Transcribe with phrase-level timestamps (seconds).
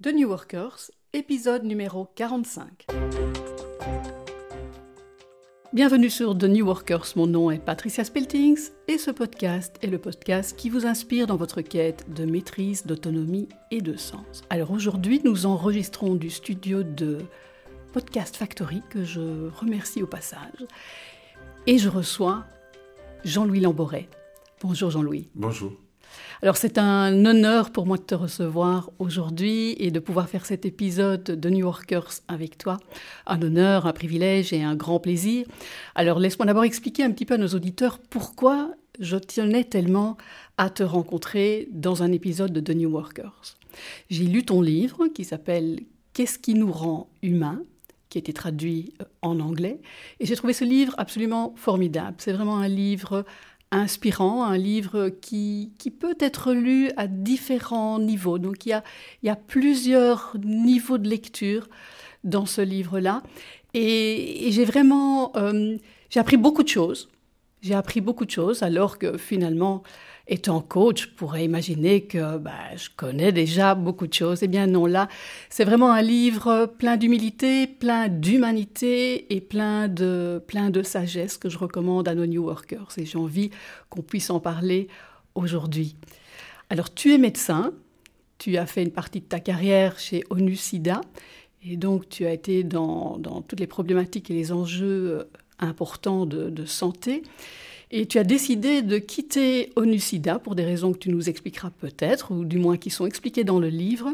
[0.00, 2.86] The New Workers, épisode numéro 45.
[5.72, 9.98] Bienvenue sur The New Workers, mon nom est Patricia Speltings et ce podcast est le
[9.98, 14.42] podcast qui vous inspire dans votre quête de maîtrise, d'autonomie et de sens.
[14.50, 17.18] Alors aujourd'hui, nous enregistrons du studio de
[17.92, 20.64] Podcast Factory que je remercie au passage
[21.66, 22.44] et je reçois
[23.24, 24.08] Jean-Louis Lamboret.
[24.62, 25.28] Bonjour Jean-Louis.
[25.34, 25.72] Bonjour.
[26.42, 30.64] Alors c'est un honneur pour moi de te recevoir aujourd'hui et de pouvoir faire cet
[30.64, 32.78] épisode de New Yorkers avec toi.
[33.26, 35.46] Un honneur, un privilège et un grand plaisir.
[35.94, 40.16] Alors laisse-moi d'abord expliquer un petit peu à nos auditeurs pourquoi je tenais tellement
[40.56, 43.56] à te rencontrer dans un épisode de The New Workers.
[44.10, 45.80] J'ai lu ton livre qui s'appelle
[46.12, 47.62] Qu'est-ce qui nous rend humains?
[48.08, 49.80] qui a été traduit en anglais.
[50.18, 52.16] Et j'ai trouvé ce livre absolument formidable.
[52.18, 53.26] C'est vraiment un livre
[53.70, 58.38] inspirant, un livre qui, peut être lu à différents niveaux.
[58.38, 58.84] Donc il y a,
[59.22, 61.68] il y a plusieurs niveaux de lecture
[62.24, 63.22] dans ce livre-là.
[63.74, 65.76] Et, j'ai vraiment, euh,
[66.10, 67.08] j'ai appris beaucoup de choses.
[67.60, 69.82] J'ai appris beaucoup de choses alors que finalement,
[70.28, 74.42] étant coach, je pourrais imaginer que bah, je connais déjà beaucoup de choses.
[74.42, 75.08] Eh bien non, là,
[75.48, 81.48] c'est vraiment un livre plein d'humilité, plein d'humanité et plein de, plein de sagesse que
[81.48, 82.88] je recommande à nos New Workers.
[82.98, 83.50] Et j'ai envie
[83.88, 84.88] qu'on puisse en parler
[85.34, 85.96] aujourd'hui.
[86.70, 87.72] Alors, tu es médecin,
[88.36, 91.00] tu as fait une partie de ta carrière chez ONU SIDA,
[91.64, 96.50] et donc tu as été dans, dans toutes les problématiques et les enjeux importants de,
[96.50, 97.22] de santé.
[97.90, 102.32] Et tu as décidé de quitter ONUSIDA pour des raisons que tu nous expliqueras peut-être,
[102.32, 104.12] ou du moins qui sont expliquées dans le livre,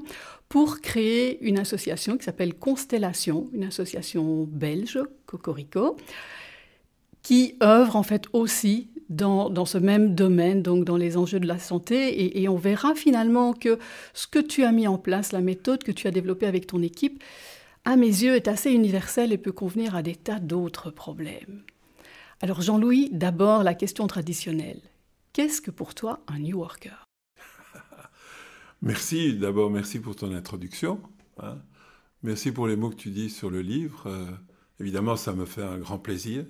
[0.48, 5.96] pour créer une association qui s'appelle Constellation, une association belge, Cocorico,
[7.22, 11.58] qui œuvre en fait aussi dans, ce même domaine, donc dans les enjeux de la
[11.58, 12.08] santé.
[12.08, 13.78] Et, et, on verra finalement que
[14.12, 16.82] ce que tu as mis en place, la méthode que tu as développée avec ton
[16.82, 17.22] équipe,
[17.84, 21.62] à mes yeux, est assez universelle et peut convenir à des tas d'autres problèmes.
[22.44, 24.82] Alors Jean-Louis, d'abord la question traditionnelle.
[25.32, 27.06] Qu'est-ce que pour toi un New Worker
[28.82, 31.00] Merci, d'abord merci pour ton introduction.
[31.38, 31.56] Hein.
[32.22, 34.08] Merci pour les mots que tu dis sur le livre.
[34.08, 34.26] Euh,
[34.78, 36.44] évidemment, ça me fait un grand plaisir.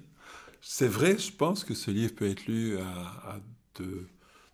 [0.61, 3.39] C'est vrai, je pense que ce livre peut être lu à,
[3.79, 4.09] de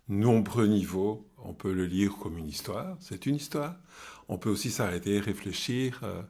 [0.09, 1.27] nombreux niveaux.
[1.39, 3.77] On peut le lire comme une histoire, c'est une histoire.
[4.29, 6.21] On peut aussi s'arrêter, réfléchir euh,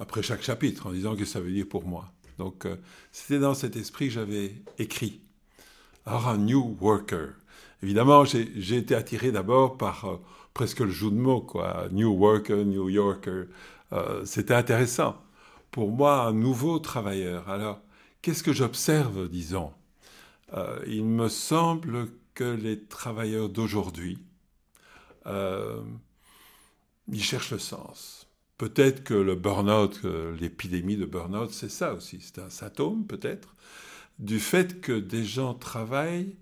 [0.00, 2.12] après chaque chapitre en disant que ça veut dire pour moi.
[2.38, 2.76] Donc, euh,
[3.12, 5.20] c'était dans cet esprit que j'avais écrit.
[6.04, 7.30] Alors, un New Worker.
[7.82, 10.16] Évidemment, j'ai été attiré d'abord par euh,
[10.54, 11.88] presque le jeu de mots, quoi.
[11.90, 13.44] New Worker, New Yorker.
[13.92, 15.16] Euh, c'était intéressant.
[15.70, 17.48] Pour moi, un nouveau travailleur.
[17.48, 17.80] Alors,
[18.22, 19.72] qu'est-ce que j'observe, disons?
[20.86, 24.18] Il me semble que les travailleurs d'aujourd'hui,
[25.26, 28.26] ils cherchent le sens
[28.58, 30.00] Peut-être que le burn-out,
[30.40, 32.18] l'épidémie de burn-out, c'est ça aussi.
[32.20, 33.54] C'est un symptôme, peut-être,
[34.18, 36.36] du fait que des gens travaillent,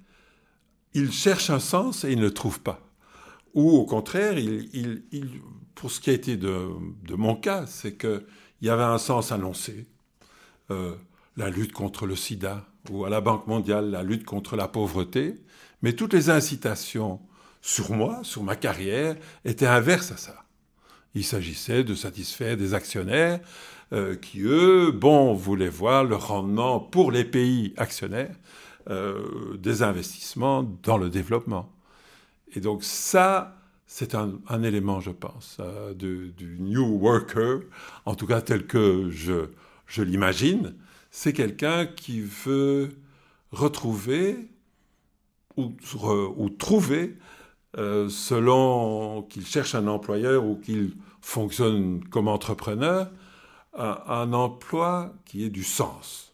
[0.92, 2.80] ils cherchent un sens et ils ne le trouvent pas.
[3.54, 5.02] Ou au contraire, ils,
[5.74, 6.68] pour ce qui a été de,
[7.10, 8.24] mon cas, c'est qu'il
[8.62, 9.86] y avait un sens annoncé.
[10.70, 10.94] Euh,
[11.36, 15.34] la lutte contre le sida, ou à la Banque mondiale, la lutte contre la pauvreté.
[15.82, 17.20] Mais toutes les incitations
[17.60, 20.43] sur moi, sur ma carrière, étaient inverses à ça.
[21.14, 23.40] Il s'agissait de satisfaire des actionnaires
[23.92, 28.34] euh, qui, eux, bon, voulaient voir le rendement pour les pays actionnaires
[28.90, 31.70] euh, des investissements dans le développement.
[32.54, 37.60] Et donc ça, c'est un, élément, je pense, euh, du New Worker,
[38.06, 39.50] en tout cas tel que je,
[39.86, 40.74] je l'imagine.
[41.10, 42.88] C'est quelqu'un qui veut
[43.52, 44.48] retrouver
[45.56, 45.72] ou,
[46.36, 47.16] ou trouver
[47.76, 53.10] euh, selon qu'il cherche un employeur ou qu'il fonctionne comme entrepreneur,
[53.76, 56.32] un, emploi qui ait du sens.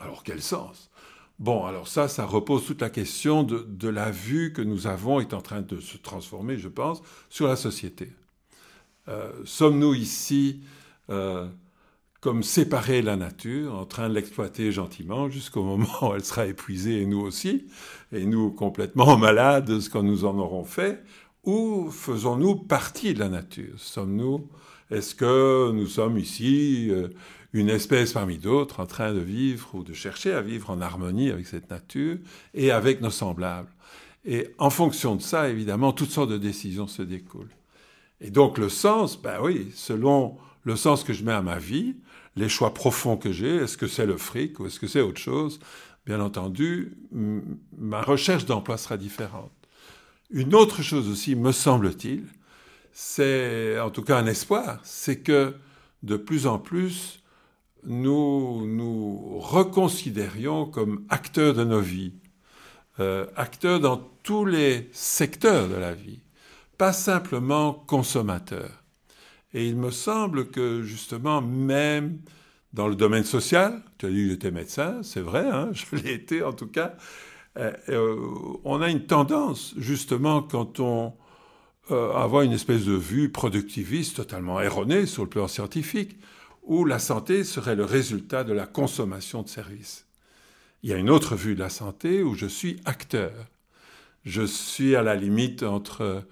[0.00, 0.90] Alors quel sens?
[1.38, 5.34] Bon, alors ça, ça repose toute la question de, la vue que nous avons est
[5.34, 8.12] en train de se transformer, je pense, sur la société.
[9.08, 10.62] Euh, sommes-nous ici
[11.10, 11.46] euh,
[12.24, 17.02] comme séparer la nature, en train de l'exploiter gentiment jusqu'au moment où elle sera épuisée,
[17.02, 17.66] et nous aussi,
[18.12, 21.04] et nous complètement malades de ce que nous en aurons fait,
[21.44, 23.74] ou faisons-nous partie de la nature?
[23.76, 24.48] Sommes-nous,
[24.90, 27.08] est-ce que nous sommes ici euh,
[27.52, 31.30] une espèce parmi d'autres en train de vivre ou de chercher à vivre en harmonie
[31.30, 32.16] avec cette nature
[32.54, 33.68] et avec nos semblables?
[34.24, 37.54] Et en fonction de ça, évidemment, toutes sortes de décisions se découlent.
[38.22, 41.96] Et donc le sens, ben oui, selon le sens que je mets à ma vie,
[42.36, 45.20] les choix profonds que j'ai, est-ce que c'est le fric ou est-ce que c'est autre
[45.20, 45.60] chose?
[46.06, 46.98] Bien entendu,
[47.78, 49.52] ma recherche d'emploi sera différente.
[50.30, 52.26] Une autre chose aussi, me semble-t-il,
[52.92, 55.54] c'est en tout cas un espoir, c'est que
[56.02, 57.22] de plus en plus,
[57.84, 62.14] nous nous reconsidérions comme acteurs de nos vies,
[63.00, 66.20] euh, acteurs dans tous les secteurs de la vie,
[66.78, 68.83] pas simplement consommateurs.
[69.54, 72.18] Et il me semble que justement, même
[72.72, 76.12] dans le domaine social, tu as dit que j'étais médecin, c'est vrai, hein, je l'ai
[76.12, 76.94] été en tout cas,
[77.56, 78.16] euh, euh,
[78.64, 81.14] on a une tendance justement quand on
[81.90, 86.16] euh, avoir une espèce de vue productiviste totalement erronée sur le plan scientifique,
[86.62, 90.06] où la santé serait le résultat de la consommation de services.
[90.82, 93.32] Il y a une autre vue de la santé où je suis acteur.
[94.24, 96.24] Je suis à la limite entre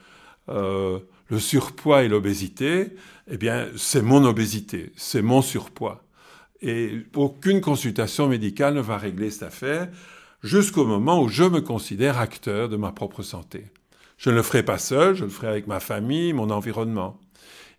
[0.49, 2.95] euh, le surpoids et l'obésité.
[3.31, 6.03] Eh bien, c'est mon obésité, c'est mon surpoids.
[6.61, 9.89] Et aucune consultation médicale ne va régler cette affaire
[10.43, 13.67] jusqu'au moment où je me considère acteur de ma propre santé.
[14.17, 17.19] Je ne le ferai pas seul, je le ferai avec ma famille, mon environnement.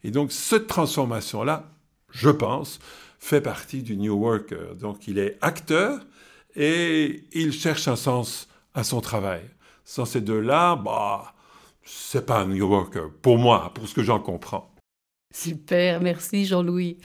[0.03, 1.71] Et donc cette transformation-là,
[2.09, 2.79] je pense,
[3.19, 4.75] fait partie du New Worker.
[4.75, 6.01] Donc il est acteur
[6.55, 9.41] et il cherche un sens à son travail.
[9.85, 11.32] Sans ces deux-là, bah,
[11.83, 14.74] c'est pas un New Worker, pour moi, pour ce que j'en comprends.
[15.33, 16.97] Super, merci Jean-Louis.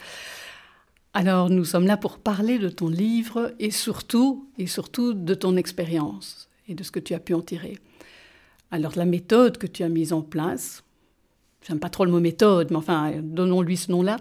[1.14, 5.56] Alors nous sommes là pour parler de ton livre et surtout, et surtout de ton
[5.56, 7.78] expérience et de ce que tu as pu en tirer.
[8.70, 10.84] Alors la méthode que tu as mise en place,
[11.66, 14.18] j'aime pas trop le mot méthode, mais enfin donnons-lui ce nom-là,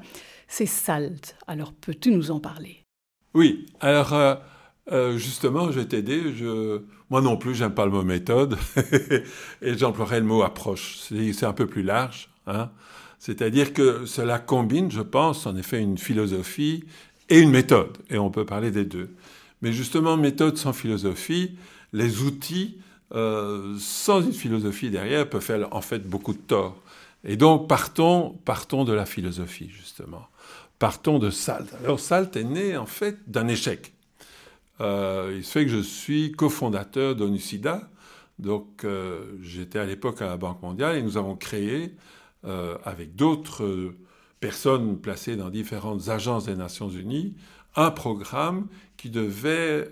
[0.47, 1.35] c'est SALT.
[1.45, 2.83] Alors peux-tu nous en parler?
[3.33, 4.35] Oui, alors euh,
[4.91, 6.33] euh, justement, je vais t'aider.
[6.35, 6.81] Je...
[7.09, 8.57] Moi non plus, j'aime pas le mot méthode
[9.61, 10.97] et j'emploierais le mot approche.
[10.99, 12.29] C'est un peu plus large.
[12.47, 12.69] Hein
[13.19, 16.85] C'est-à-dire que cela combine, je pense, en effet, une philosophie
[17.29, 17.97] et une méthode.
[18.09, 19.09] Et on peut parler des deux.
[19.61, 21.57] Mais justement, méthode sans philosophie,
[21.93, 22.77] les outils
[23.15, 26.75] euh, sans une philosophie derrière, peut faire en fait beaucoup de tort.
[27.23, 30.27] Et donc, partons, partons de la philosophie, justement.
[30.79, 31.67] Partons de Salt.
[31.83, 33.93] Alors, Salt est né, en fait, d'un échec.
[34.81, 37.89] Euh, il se fait que je suis cofondateur d'ONUSIDA.
[38.39, 41.95] Donc, euh, j'étais à l'époque à la Banque mondiale et nous avons créé,
[42.85, 43.93] avec d'autres
[44.39, 47.35] personnes placées dans différentes agences des Nations Unies,
[47.75, 49.89] un programme qui devait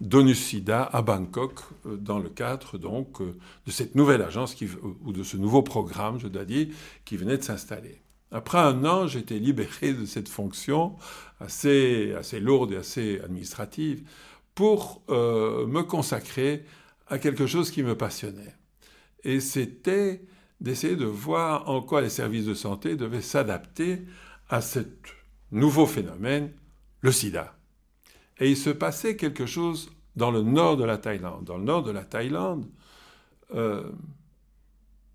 [0.00, 4.56] d'ONU-SIDA à Bangkok, euh, dans le cadre donc de cette nouvelle agence
[5.04, 6.68] ou de ce nouveau programme, je dois dire,
[7.04, 8.00] qui venait de s'installer.
[8.30, 10.96] Après un an, j'étais libéré de cette fonction
[11.38, 14.02] assez, assez lourde et assez administrative
[14.54, 16.64] pour euh, me consacrer
[17.08, 18.56] à quelque chose qui me passionnait.
[19.22, 20.22] Et c'était
[20.62, 24.06] d'essayer de voir en quoi les services de santé devaient s'adapter
[24.48, 24.78] à ce
[25.52, 26.52] nouveau phénomène,
[27.00, 27.54] le sida.
[28.38, 31.44] Et il se passait quelque chose dans le nord de la Thaïlande.
[31.44, 32.66] Dans le nord de la Thaïlande,
[33.54, 33.90] euh,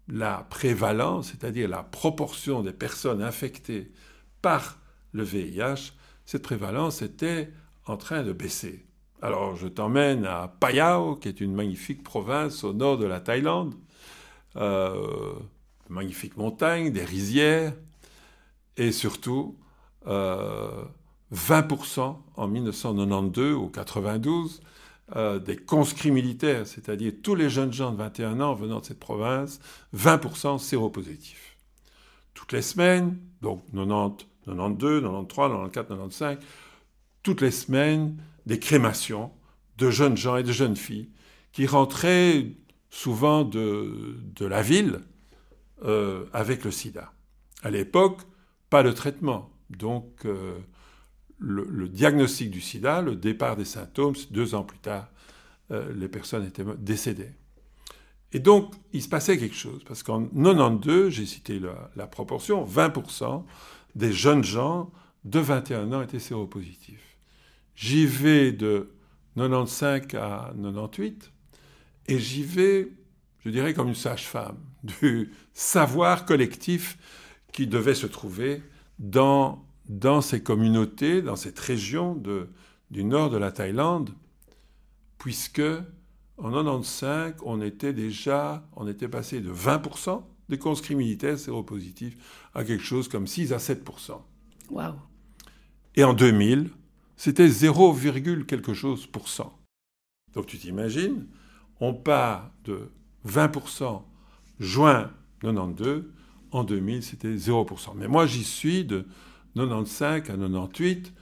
[0.08, 3.92] la prévalence, c'est-à-dire la proportion des personnes infectées
[4.42, 4.78] par
[5.12, 5.94] le VIH,
[6.26, 7.52] cette prévalence était
[7.86, 8.86] en train de baisser.
[9.22, 13.74] Alors je t'emmène à Payao, qui est une magnifique province au nord de la Thaïlande,
[14.56, 15.34] euh,
[15.90, 17.74] magnifique montagne, des rizières,
[18.78, 19.58] et surtout
[21.34, 24.62] 20% euh, en 1992 ou 92
[25.16, 29.00] euh, des conscrits militaires, c'est-à-dire tous les jeunes gens de 21 ans venant de cette
[29.00, 29.60] province,
[29.96, 31.58] 20% séropositifs.
[32.34, 36.38] Toutes les semaines, donc 90, 92, 93, 94, 95,
[37.24, 39.32] toutes les semaines, des crémations
[39.78, 41.10] de jeunes gens et de jeunes filles
[41.52, 42.48] qui rentraient
[42.90, 45.02] souvent de, de la ville
[45.84, 47.12] euh, avec le sida.
[47.62, 48.22] À l'époque,
[48.70, 49.50] pas de traitement.
[49.70, 50.58] Donc, euh,
[51.40, 55.10] le, diagnostic du sida, le départ des symptômes, deux ans plus tard,
[55.72, 57.32] euh, les personnes étaient décédées.
[58.32, 61.60] Et donc, il se passait quelque chose, parce qu'en 92, j'ai cité
[61.96, 63.44] la, proportion, 20%
[63.96, 64.92] des jeunes gens
[65.24, 67.18] de 21 ans étaient séropositifs.
[67.76, 68.92] J'y vais de
[69.38, 71.32] 95 à 98,
[72.08, 72.92] et j'y vais,
[73.44, 76.98] je dirais, comme une sage-femme, du savoir collectif
[77.52, 78.62] qui devait se trouver
[79.00, 82.22] dans dans ces communautés, dans cette région
[82.92, 84.12] du nord de la Thaïlande,
[85.18, 85.62] puisque
[86.38, 92.18] en 1995, on était déjà, on était passé de 20% des conscrits militaires séropositifs
[92.54, 94.22] à quelque chose comme 6 à 7%.
[94.70, 94.94] Wow.
[95.96, 96.70] Et en 2000,
[97.16, 97.96] c'était 0,
[98.48, 99.58] quelque chose pour cent.
[100.34, 101.26] Donc tu t'imagines,
[101.80, 102.90] on part de
[103.26, 104.02] 20%
[104.60, 105.12] juin
[105.42, 106.12] 92,
[106.52, 107.94] en 2000, c'était 0%.
[107.96, 109.06] Mais moi, j'y suis de
[109.56, 111.14] 95 à 98.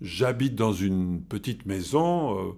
[0.00, 2.52] J'habite dans une petite maison euh,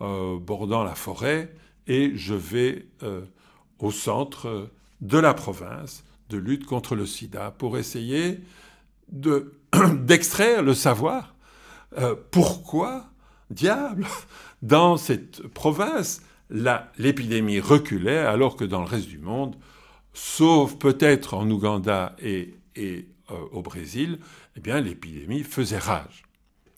[0.00, 1.52] euh, bordant la forêt
[1.86, 3.22] et je vais euh,
[3.78, 8.40] au centre de la province de lutte contre le sida pour essayer
[9.12, 11.34] d'extraire le savoir.
[12.30, 13.06] pourquoi,
[13.50, 14.06] diable,
[14.62, 19.56] dans cette province, l'épidémie reculait alors que dans le reste du monde,
[20.12, 22.54] sauf peut-être en Ouganda et,
[23.28, 24.18] au Brésil,
[24.56, 26.22] eh bien l'épidémie faisait rage.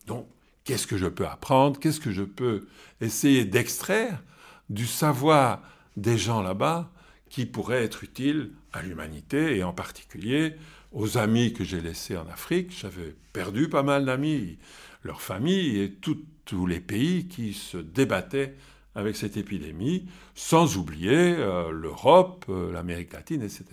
[0.07, 0.27] Donc,
[0.63, 2.67] qu'est-ce que je peux apprendre Qu'est-ce que je peux
[3.01, 4.23] essayer d'extraire
[4.69, 5.61] du savoir
[5.97, 6.91] des gens là-bas
[7.29, 10.55] qui pourrait être utile à l'humanité et en particulier
[10.91, 12.75] aux amis que j'ai laissés en Afrique.
[12.77, 14.57] J'avais perdu pas mal d'amis,
[15.03, 18.55] leurs familles et tous les pays qui se débattaient
[18.95, 23.65] avec cette épidémie, sans oublier euh, l'Europe, euh, l'Amérique latine, etc.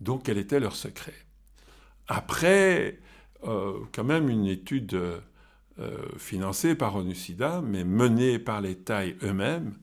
[0.00, 1.25] Donc quel était leur secret?
[2.08, 2.98] Après,
[3.44, 5.20] euh, quand même une étude euh,
[5.78, 9.74] euh, financée par ONU-SIDA, mais menée par les Thaïs eux-mêmes,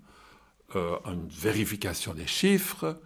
[1.05, 2.99] une vérification des chiffres,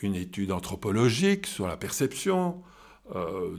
[0.00, 2.64] une étude anthropologique sur la perception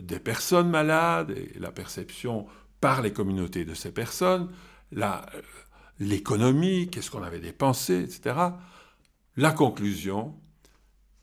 [0.01, 2.45] des personnes malades et la perception
[2.81, 4.49] par les communautés de ces personnes,
[5.97, 8.35] l'économie, qu'est-ce qu'on avait dépensé, etc.
[9.37, 10.35] La conclusion,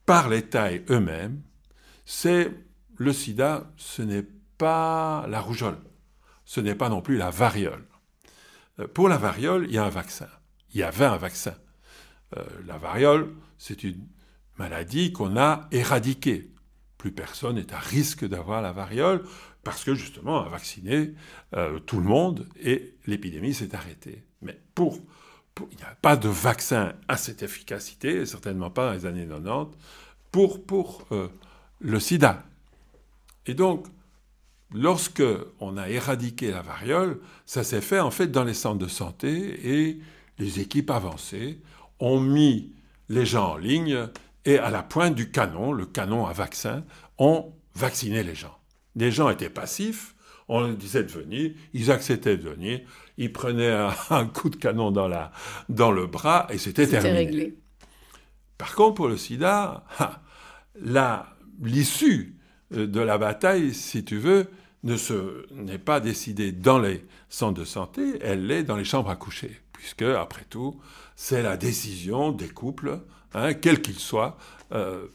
[0.06, 1.42] par les Thaïs eux-mêmes,
[2.06, 2.50] c'est
[3.00, 4.26] le sida, ce n'est
[4.58, 5.78] pas la rougeole.
[6.44, 7.86] Ce n'est pas non plus la variole.
[8.78, 10.28] Euh, pour la variole, il y a un vaccin.
[10.74, 11.54] Il y avait un vaccin.
[12.36, 14.06] Euh, la variole, c'est une
[14.58, 16.52] maladie qu'on a éradiquée.
[16.98, 19.24] Plus personne n'est à risque d'avoir la variole
[19.64, 21.14] parce que justement, on a vacciné
[21.56, 24.26] euh, tout le monde et l'épidémie s'est arrêtée.
[24.42, 24.98] Mais pour,
[25.72, 29.74] il n'y a pas de vaccin à cette efficacité, certainement pas dans les années 90,
[30.30, 31.08] pour, pour
[31.80, 32.44] le sida.
[33.46, 33.86] Et donc,
[34.72, 35.22] lorsque
[35.60, 39.68] on a éradiqué la variole, ça s'est fait en fait dans les centres de santé
[39.68, 40.00] et
[40.38, 41.60] les équipes avancées
[41.98, 42.72] ont mis
[43.08, 44.08] les gens en ligne
[44.44, 46.84] et à la pointe du canon, le canon à vaccin,
[47.18, 48.56] ont vacciné les gens.
[48.96, 50.14] Les gens étaient passifs,
[50.48, 52.80] on leur disait de venir, ils acceptaient de venir,
[53.18, 53.70] ils prenaient
[54.10, 55.32] un, coup de canon dans, la,
[55.68, 57.16] dans le bras et c'était terminé.
[57.16, 57.58] Réglé.
[58.56, 59.84] Par contre, pour le sida,
[61.62, 62.39] l'issue
[62.70, 64.46] de la bataille, si tu veux,
[64.84, 64.96] ne
[65.52, 69.60] n'est pas décidée dans les centres de santé, elle l'est dans les chambres à coucher,
[69.72, 70.80] puisque, après tout,
[71.16, 73.00] c'est la décision des couples,
[73.34, 74.38] hein, quels qu'ils soient.
[74.72, 75.06] Euh,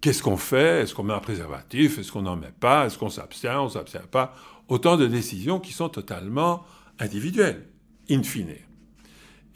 [0.00, 3.10] qu'est-ce qu'on fait Est-ce qu'on met un préservatif Est-ce qu'on n'en met pas Est-ce qu'on
[3.10, 4.34] s'abstient On s'abstient pas
[4.68, 6.64] Autant de décisions qui sont totalement
[6.98, 7.66] individuelles,
[8.08, 8.54] in fine.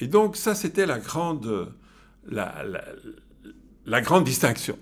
[0.00, 1.72] Et donc, ça, c'était la grande,
[2.28, 2.64] la,
[3.86, 4.76] la grande distinction.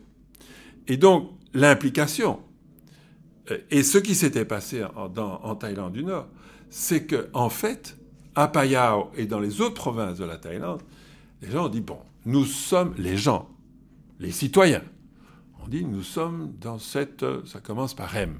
[0.88, 2.51] Et donc, l'implication euh,
[3.70, 6.28] et ce qui s'était passé en, Thaïlande du Nord,
[6.70, 7.96] c'est que en fait,
[8.34, 10.82] à Payao et dans les autres provinces de la Thaïlande,
[11.42, 13.48] les gens ont dit bon, nous sommes les gens,
[14.20, 14.82] les citoyens.
[15.62, 18.38] On dit nous sommes dans cette, ça commence par M.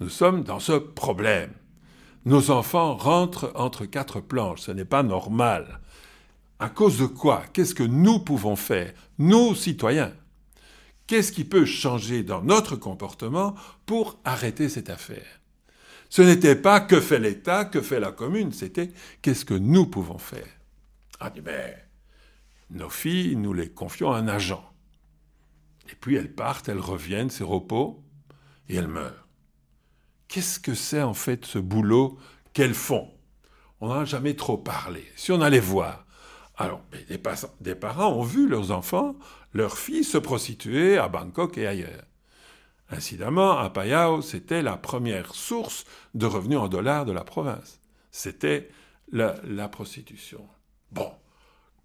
[0.00, 1.50] Nous sommes dans ce problème.
[2.24, 5.80] Nos enfants rentrent entre quatre planches, ce n'est pas normal.
[6.58, 7.42] À cause de quoi?
[7.52, 10.12] Qu'est-ce que nous pouvons faire, nous citoyens?
[11.10, 15.40] Qu'est-ce qui peut changer dans notre comportement pour arrêter cette affaire?
[16.08, 20.18] Ce n'était pas que fait l'État, que fait la commune, c'était qu'est-ce que nous pouvons
[20.18, 20.46] faire?
[21.18, 21.74] Ah, dit, ben,
[22.70, 24.64] nos filles, nous les confions à un agent.
[25.90, 28.04] Et puis elles partent, elles reviennent, c'est repos,
[28.68, 29.26] et elles meurent.
[30.28, 32.20] Qu'est-ce que c'est en fait ce boulot
[32.52, 33.10] qu'elles font?
[33.80, 35.04] On n'en a jamais trop parlé.
[35.16, 36.06] Si on allait voir,
[36.60, 36.82] alors,
[37.60, 39.16] des, parents ont vu leurs enfants,
[39.54, 42.04] leurs filles se prostituer à Bangkok et ailleurs.
[42.90, 47.80] Incidemment, à Payao, c'était la première source de revenus en dollars de la province.
[48.10, 48.68] C'était
[49.10, 50.46] la, prostitution.
[50.92, 51.10] Bon,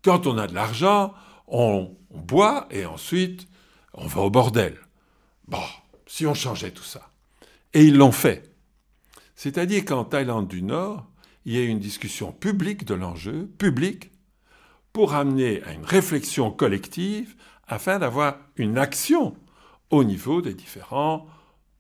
[0.03, 1.13] quand on a de l'argent,
[1.47, 3.47] on, on, boit et ensuite
[3.93, 4.77] on va au bordel.
[5.47, 5.63] Bon,
[6.05, 7.11] si on changeait tout ça.
[7.73, 8.51] Et ils l'ont fait.
[9.37, 11.07] C'est-à-dire qu'en Thaïlande du Nord,
[11.45, 14.11] il y a eu une discussion publique de l'enjeu, publique,
[14.95, 17.35] pour amener à une réflexion collective
[17.67, 19.35] afin d'avoir une action
[19.89, 21.27] au niveau des différentes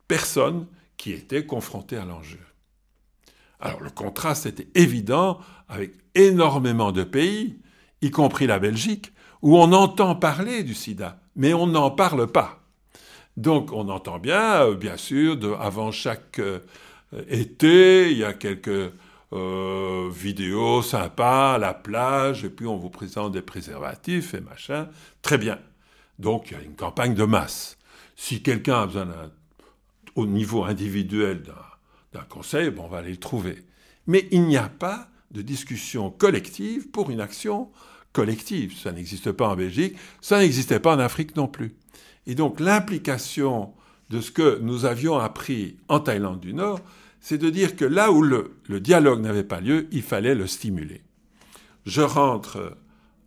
[0.05, 0.67] personnes
[0.97, 2.41] qui étaient confrontées à l'enjeu.
[3.61, 7.57] Alors le contraste était évident avec énormément de pays,
[8.01, 12.65] y compris la Belgique, où on entend parler du sida, mais on n'en parle pas.
[13.37, 16.59] Donc on entend bien, euh, bien sûr, avant chaque euh,
[17.29, 18.91] été, il y a quelques
[19.33, 24.87] euh, vidéo sympa la plage, et puis on vous présente des préservatifs et machin.
[25.21, 25.59] Très bien.
[26.19, 27.77] Donc il y a une campagne de masse.
[28.15, 29.07] Si quelqu'un a besoin
[30.15, 31.43] au niveau individuel
[32.13, 33.63] d'un conseil, bon, on va aller le trouver.
[34.07, 37.69] Mais il n'y a pas de discussion collective pour une action
[38.13, 38.77] collective.
[38.77, 41.75] Ça n'existe pas en Belgique, ça n'existait pas en Afrique non plus.
[42.27, 43.73] Et donc l'implication
[44.09, 46.79] de ce que nous avions appris en Thaïlande du Nord,
[47.27, 51.01] c'est de dire que là où le, dialogue n'avait pas lieu, il fallait le stimuler.
[51.83, 52.77] Je rentre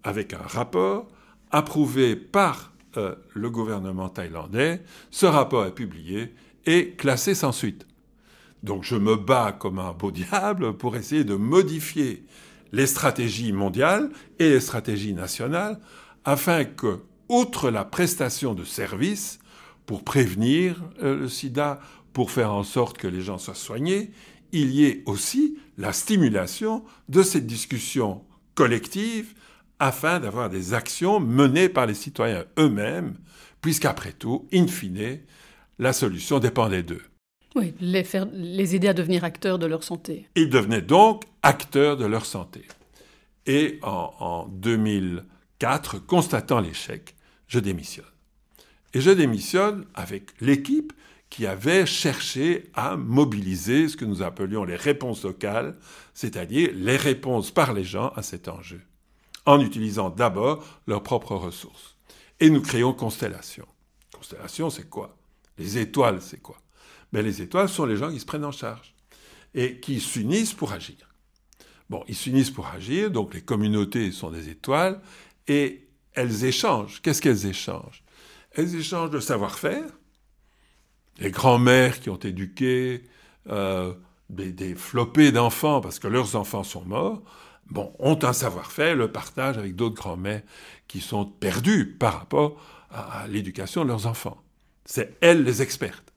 [0.05, 1.09] avec un rapport
[1.51, 4.85] approuvé par euh, le gouvernement thaïlandais.
[5.11, 6.33] Ce rapport est publié
[6.65, 7.89] et classé sans suite.
[8.63, 12.25] Donc je me bats comme un beau diable pour essayer de modifier
[12.71, 15.81] les stratégies mondiales et les stratégies nationales
[16.25, 19.41] afin que, outre la prestation de services
[19.87, 21.81] pour prévenir euh, le sida,
[22.13, 24.11] pour faire en sorte que les gens soient soignés,
[24.53, 28.25] il y ait aussi la stimulation de cette discussion
[28.55, 29.35] collective
[29.79, 33.15] afin d'avoir des actions menées par les citoyens eux-mêmes,
[33.61, 35.21] puisqu'après tout, in fine,
[35.79, 37.03] la solution dépendait d'eux.
[37.55, 40.29] Oui, les, faire, les aider à devenir acteurs de leur santé.
[40.35, 42.63] Ils devenaient donc acteurs de leur santé.
[43.47, 47.15] Et en, en 2004, constatant l'échec,
[47.47, 48.05] je démissionne.
[48.95, 50.93] Et je démissionne avec l'équipe
[51.31, 55.77] qui avait cherché à mobiliser ce que nous appelions les réponses locales,
[56.15, 58.81] c'est-à-dire les réponses par les gens à cet enjeu,
[59.47, 61.97] en utilisant d'abord leurs propres ressources.
[62.41, 63.67] Et nous créons Constellation.
[64.13, 65.17] Constellation, c'est quoi?
[65.59, 66.57] Les étoiles, c'est quoi?
[67.13, 68.95] Mais Les étoiles sont les gens qui se prennent en charge
[69.55, 70.97] et qui s'unissent pour agir.
[71.89, 75.01] Bon, ils s'unissent pour agir, donc les communautés sont des étoiles,
[75.47, 77.01] et elles échangent.
[77.01, 78.05] Qu'est-ce qu'elles échangent?
[78.53, 79.87] Elles échangent de savoir-faire,
[81.19, 83.05] les grands-mères qui ont éduqué
[83.49, 83.95] euh,
[84.31, 87.23] des, flopées d'enfants parce que leurs enfants sont morts,
[87.71, 90.43] bon, ont un savoir-faire, le partagent avec d'autres grands-mères
[90.87, 92.57] qui sont perdues par rapport
[92.91, 94.41] à, l'éducation de leurs enfants.
[94.85, 96.13] C'est elles les expertes.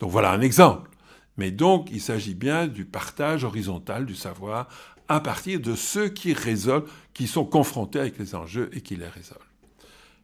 [0.00, 0.90] Donc voilà un exemple.
[1.38, 4.68] Mais donc, il s'agit bien du partage horizontal du savoir
[5.08, 9.08] à partir de ceux qui résolvent, qui sont confrontés avec les enjeux et qui les
[9.08, 9.40] résolvent.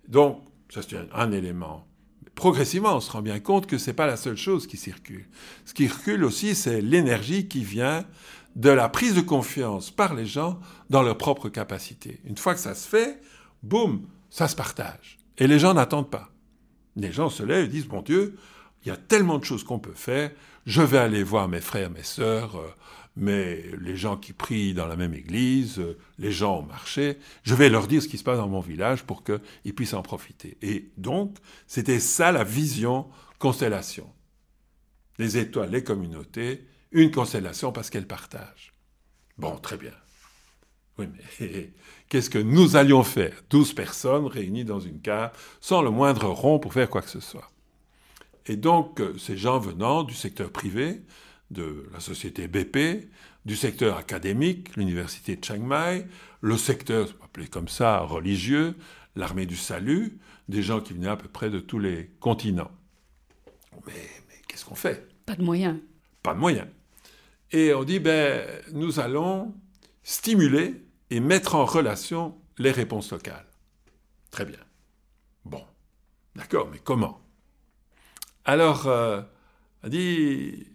[0.07, 1.88] Donc, ça c'est un élément
[2.39, 5.27] progressivement, on se rend bien compte que ce n'est pas la seule chose qui circule.
[5.65, 8.05] Ce qui circule aussi, c'est l'énergie qui vient
[8.55, 12.21] de la prise de confiance par les gens dans leurs propres capacités.
[12.25, 13.21] Une fois que ça se fait,
[13.65, 15.19] boum, ça se partage.
[15.37, 16.31] Et les gens n'attendent pas.
[16.95, 18.39] Les gens se lèvent et disent, bon Dieu,
[18.85, 20.31] il y a tellement de choses qu'on peut faire,
[20.65, 22.69] je vais aller voir mes frères, mes sœurs, euh,
[23.19, 25.83] mais les gens qui prient dans la même église,
[26.19, 29.03] les gens au marché, je vais leur dire ce qui se passe dans mon village
[29.05, 30.57] pour qu'ils puissent en profiter.
[30.63, 33.07] Et donc, c'était ça la vision
[33.39, 34.09] constellation.
[35.19, 38.73] Les étoiles, les communautés, une constellation parce qu'elles partagent.
[39.37, 39.93] Bon, très bien.
[40.99, 41.07] Oui,
[41.41, 41.73] mais
[42.09, 43.43] qu'est-ce que nous allions faire?
[43.51, 47.21] Douze personnes réunies dans une cave, sans le moindre rond pour faire quoi que ce
[47.21, 47.51] soit.
[48.47, 51.03] Et donc, euh, ces gens venant du secteur privé,
[51.51, 53.09] de la société BP,
[53.45, 56.07] du secteur académique, l'université de Chiang Mai,
[56.41, 58.77] le secteur, appelé comme ça, religieux,
[59.17, 62.71] l'armée du salut, des gens qui venaient à peu près de tous les continents.
[63.87, 63.93] Mais,
[64.47, 65.09] qu'est-ce qu'on fait?
[65.25, 65.79] Pas de moyens.
[66.23, 66.69] Pas de moyens.
[67.53, 69.55] Et on dit, ben, nous allons
[70.03, 73.47] stimuler et mettre en relation les réponses locales.
[74.31, 74.59] Très bien.
[75.45, 75.65] Bon.
[76.35, 77.21] D'accord, mais comment?
[78.45, 79.23] Alors, euh,
[79.83, 80.67] on dit,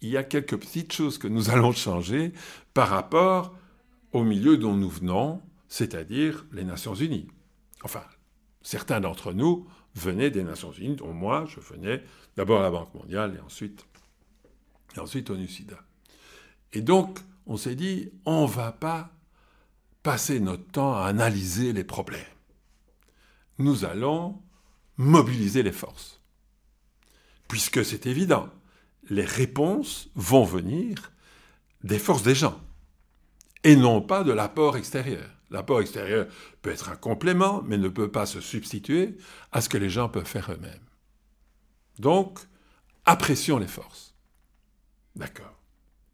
[0.00, 2.32] il y a quelques petites choses que nous allons changer
[2.74, 3.54] par rapport
[4.12, 7.28] au milieu dont nous venons, c'est-à-dire les Nations Unies.
[7.82, 8.04] Enfin,
[8.62, 12.02] certains d'entre nous venaient des Nations Unies, dont moi, je venais
[12.36, 13.84] d'abord à la Banque mondiale et ensuite,
[14.96, 15.78] et ensuite au NUCIDA.
[16.72, 19.10] Et donc, on s'est dit, on ne va pas
[20.02, 22.20] passer notre temps à analyser les problèmes.
[23.58, 24.40] Nous allons
[24.96, 26.20] mobiliser les forces.
[27.48, 28.48] Puisque c'est évident,
[29.10, 31.12] les réponses vont venir
[31.82, 32.60] des forces des gens
[33.64, 35.28] et non pas de l'apport extérieur.
[35.50, 36.26] L'apport extérieur
[36.60, 39.16] peut être un complément, mais ne peut pas se substituer
[39.50, 40.84] à ce que les gens peuvent faire eux-mêmes.
[41.98, 42.38] Donc,
[43.06, 44.14] apprécions les forces.
[45.16, 45.58] D'accord.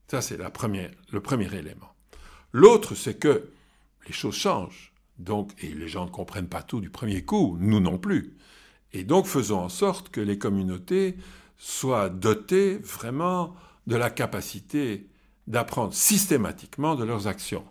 [0.09, 0.51] Ça, c'est le
[1.21, 1.95] premier élément.
[2.53, 3.51] L'autre, c'est que
[4.07, 4.93] les choses changent.
[5.19, 8.37] Donc, et les gens ne comprennent pas tout du premier coup, nous non plus.
[8.93, 11.17] Et donc, faisons en sorte que les communautés
[11.59, 13.55] soient dotées vraiment
[13.87, 15.09] de la capacité
[15.47, 17.65] d'apprendre systématiquement de leurs actions.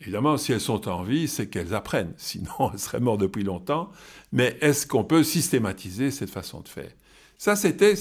[0.00, 3.90] Évidemment, si elles sont en vie, c'est qu'elles apprennent, sinon elles seraient mortes depuis longtemps,
[4.32, 6.90] mais est-ce qu'on peut systématiser cette façon de faire?
[7.36, 7.94] Ça, c'était,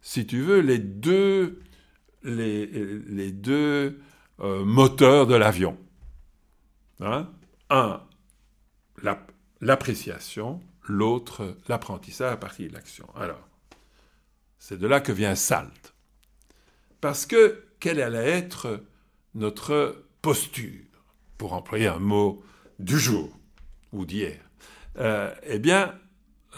[0.00, 1.60] si tu veux, les deux,
[2.22, 4.00] les, les deux
[4.40, 5.76] euh, moteurs de l'avion.
[7.00, 7.28] Hein?
[7.70, 8.00] Un,
[9.60, 13.06] l'appréciation, l'autre, l'apprentissage à partir de l'action.
[13.14, 13.47] Alors,
[14.58, 15.94] c'est de là que vient SALT.
[17.00, 18.82] Parce que quelle allait être
[19.34, 20.84] notre posture,
[21.36, 22.42] pour employer un mot
[22.78, 23.30] du jour
[23.92, 24.38] ou d'hier
[24.98, 25.94] euh, Eh bien,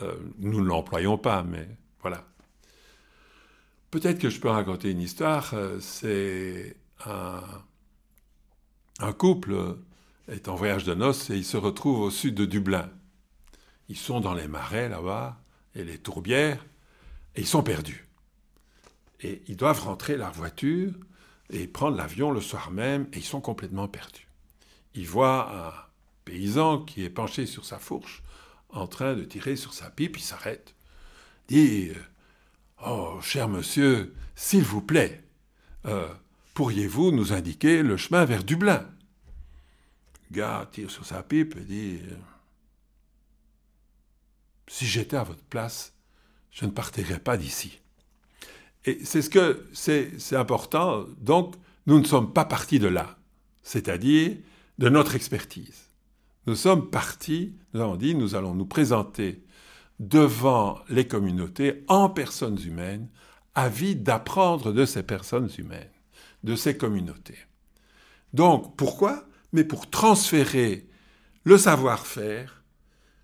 [0.03, 1.69] euh, nous ne l'employons pas, mais
[2.01, 2.25] voilà.
[3.91, 5.53] Peut-être que je peux raconter une histoire.
[5.53, 7.43] Euh, c'est un,
[9.01, 9.77] un couple
[10.29, 12.89] est en voyage de noces et il se retrouve au sud de Dublin.
[13.89, 15.43] Ils sont dans les marais là-bas
[15.75, 16.65] et les tourbières
[17.37, 18.07] et ils sont perdus.
[19.21, 20.93] Et ils doivent rentrer leur voiture
[21.51, 24.29] et prendre l'avion le soir même et ils sont complètement perdus.
[24.95, 25.73] Ils voient un
[26.25, 28.23] paysan qui est penché sur sa fourche
[28.73, 30.75] en train de tirer sur sa pipe, il s'arrête,
[31.49, 31.90] dit
[32.87, 35.25] Oh, cher monsieur, s'il vous plaît,
[35.87, 36.09] euh,
[36.55, 38.88] pourriez-vous nous indiquer le chemin vers Dublin?
[40.31, 42.01] Le gars tire sur sa pipe et dit
[44.66, 45.93] Si j'étais à votre place,
[46.51, 47.79] je ne partirais pas d'ici.
[48.85, 51.05] Et c'est ce que c'est important.
[51.21, 51.55] Donc,
[51.87, 53.19] nous ne sommes pas partis de là,
[53.63, 54.37] c'est-à-dire
[54.79, 55.91] de notre expertise.
[56.47, 59.45] Nous sommes partis, nous avons dit, nous allons nous présenter
[59.99, 63.09] devant les communautés en personnes humaines,
[63.55, 65.91] avides d'apprendre de ces personnes humaines,
[66.43, 67.39] de ces communautés.
[68.33, 69.27] Donc, pourquoi?
[69.53, 70.87] Mais pour transférer
[71.45, 72.65] le savoir-faire,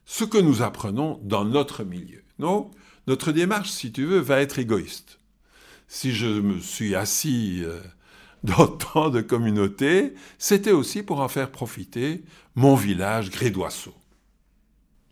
[0.05, 2.23] ce que nous apprenons dans notre milieu.
[2.39, 2.75] Donc,
[3.07, 5.19] notre démarche, si tu veux, va être égoïste
[5.89, 7.81] si je me suis assis euh,
[8.43, 13.95] dans tant de communautés, c'était aussi pour en faire profiter mon village Grédoisseau.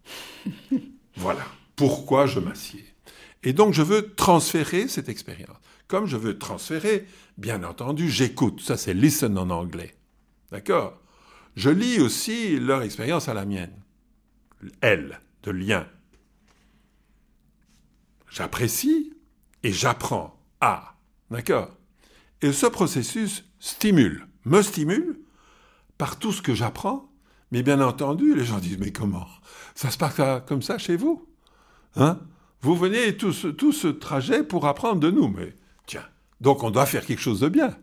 [1.16, 1.44] voilà
[1.76, 2.84] pourquoi je m'assieds.
[3.42, 5.56] Et donc je veux transférer cette expérience.
[5.88, 8.60] Comme je veux transférer, bien entendu, j'écoute.
[8.60, 9.94] Ça, c'est listen en anglais.
[10.50, 10.98] D'accord?
[11.56, 13.72] Je lis aussi leur expérience à la mienne.
[14.80, 15.86] Elle, de lien.
[18.34, 19.12] J'apprécie
[19.62, 20.36] et j'apprends.
[20.60, 20.96] Ah,
[21.30, 21.70] d'accord.
[22.42, 25.20] Et ce processus stimule, me stimule
[25.98, 27.08] par tout ce que j'apprends.
[27.52, 29.28] Mais bien entendu, les gens disent, mais comment
[29.76, 31.28] Ça se passe comme ça chez vous
[31.94, 32.18] hein?
[32.60, 35.28] Vous venez tout ce, tout ce trajet pour apprendre de nous.
[35.28, 36.04] Mais tiens,
[36.40, 37.78] donc on doit faire quelque chose de bien.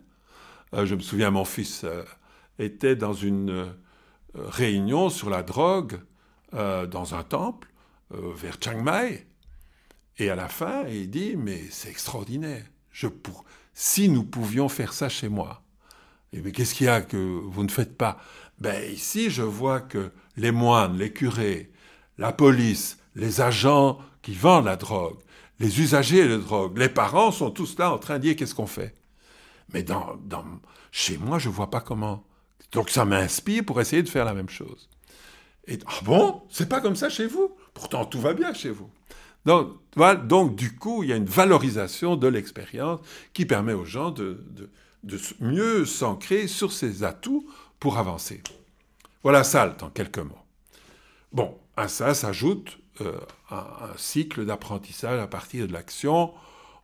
[0.74, 2.04] Euh, je me souviens, mon fils euh,
[2.58, 3.72] était dans une euh,
[4.34, 5.98] réunion sur la drogue
[6.52, 7.72] dans un temple
[8.10, 9.26] vers Chiang Mai.
[10.18, 12.64] Et à la fin, il dit, mais c'est extraordinaire.
[12.90, 13.44] Je pour...
[13.74, 15.62] Si nous pouvions faire ça chez moi,
[16.32, 18.18] mais qu'est-ce qu'il y a que vous ne faites pas?
[18.58, 21.70] Ben ici, je vois que les moines, les curés,
[22.18, 25.18] la police, les agents qui vendent la drogue,
[25.58, 28.66] les usagers de drogue, les parents sont tous là en train de dire qu'est-ce qu'on
[28.66, 28.94] fait?
[29.72, 30.44] Mais dans, dans,
[30.90, 32.24] chez moi, je vois pas comment.
[32.72, 34.88] Donc ça m'inspire pour essayer de faire la même chose.
[35.66, 37.54] Et ah bon, c'est pas comme ça chez vous?
[37.74, 38.90] Pourtant tout va bien chez vous.
[39.44, 39.82] Donc,
[40.24, 43.00] donc, du coup, il y a une valorisation de l'expérience
[43.34, 44.40] qui permet aux gens de,
[45.40, 47.46] mieux s'ancrer sur ses atouts
[47.78, 48.42] pour avancer.
[49.22, 50.38] Voilà SALT en quelques mots.
[51.32, 53.18] Bon, à ça s'ajoute euh,
[53.50, 56.32] un, cycle d'apprentissage à partir de l'action.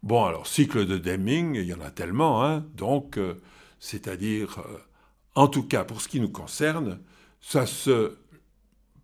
[0.02, 3.40] Bon, alors, cycle de Deming, il y en a tellement, hein, donc, euh,
[3.80, 4.78] c'est-à-dire, euh,
[5.34, 7.00] en tout cas, pour ce qui nous concerne,
[7.40, 8.16] ça se,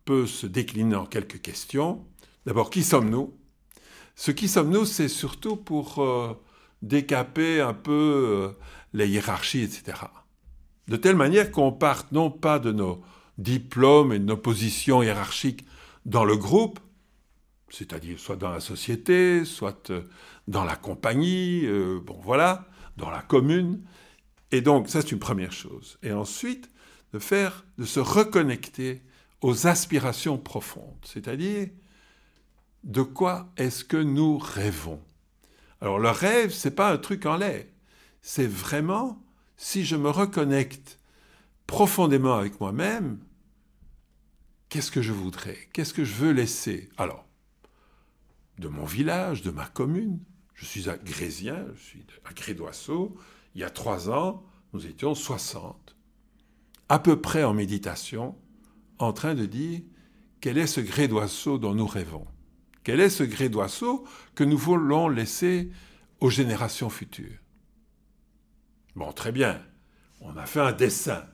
[0.05, 2.05] peut se décliner en quelques questions.
[2.47, 3.33] D'abord, qui sommes-nous?
[4.17, 6.35] Ce qui sommes-nous, c'est surtout pour euh,
[6.83, 8.49] décaper un peu euh,
[8.93, 9.99] les hiérarchies, etc.
[10.87, 13.03] De telle manière qu'on parte non pas de nos
[13.39, 15.65] diplômes et de nos positions hiérarchiques
[16.07, 16.79] dans le groupe,
[17.71, 20.03] c'est-à-dire soit dans la société, soit euh,
[20.47, 21.67] dans la compagnie,
[22.05, 23.83] bon voilà, dans la commune.
[24.53, 25.99] Et donc ça c'est une première chose.
[26.03, 26.71] Et ensuite
[27.13, 29.03] de faire, de se reconnecter
[29.41, 31.69] aux aspirations profondes, c'est-à-dire
[32.85, 35.01] de quoi est-ce que nous rêvons?
[35.81, 37.65] Alors le rêve, c'est pas un truc en l'air.
[38.23, 39.23] C'est vraiment
[39.57, 40.99] si je me reconnecte
[41.67, 43.19] profondément avec moi-même,
[44.69, 45.59] qu'est-ce que je voudrais?
[45.73, 46.91] Qu'est-ce que je veux laisser?
[46.97, 47.27] Alors,
[48.59, 50.21] de mon village, de ma commune,
[50.55, 53.17] je suis à Grésien, je suis à Grédoisseau,
[53.55, 55.97] il y a trois ans, nous étions 60,
[56.89, 58.37] à peu près en méditation,
[58.99, 59.81] en train de dire
[60.41, 62.27] quel est ce Grédoisseau dont nous rêvons?
[62.85, 65.71] Quel est ce gré d'oiseau que nous voulons laisser
[66.21, 67.39] aux générations futures?
[68.95, 69.61] Bon, très bien.
[70.21, 71.25] On a fait un dessin.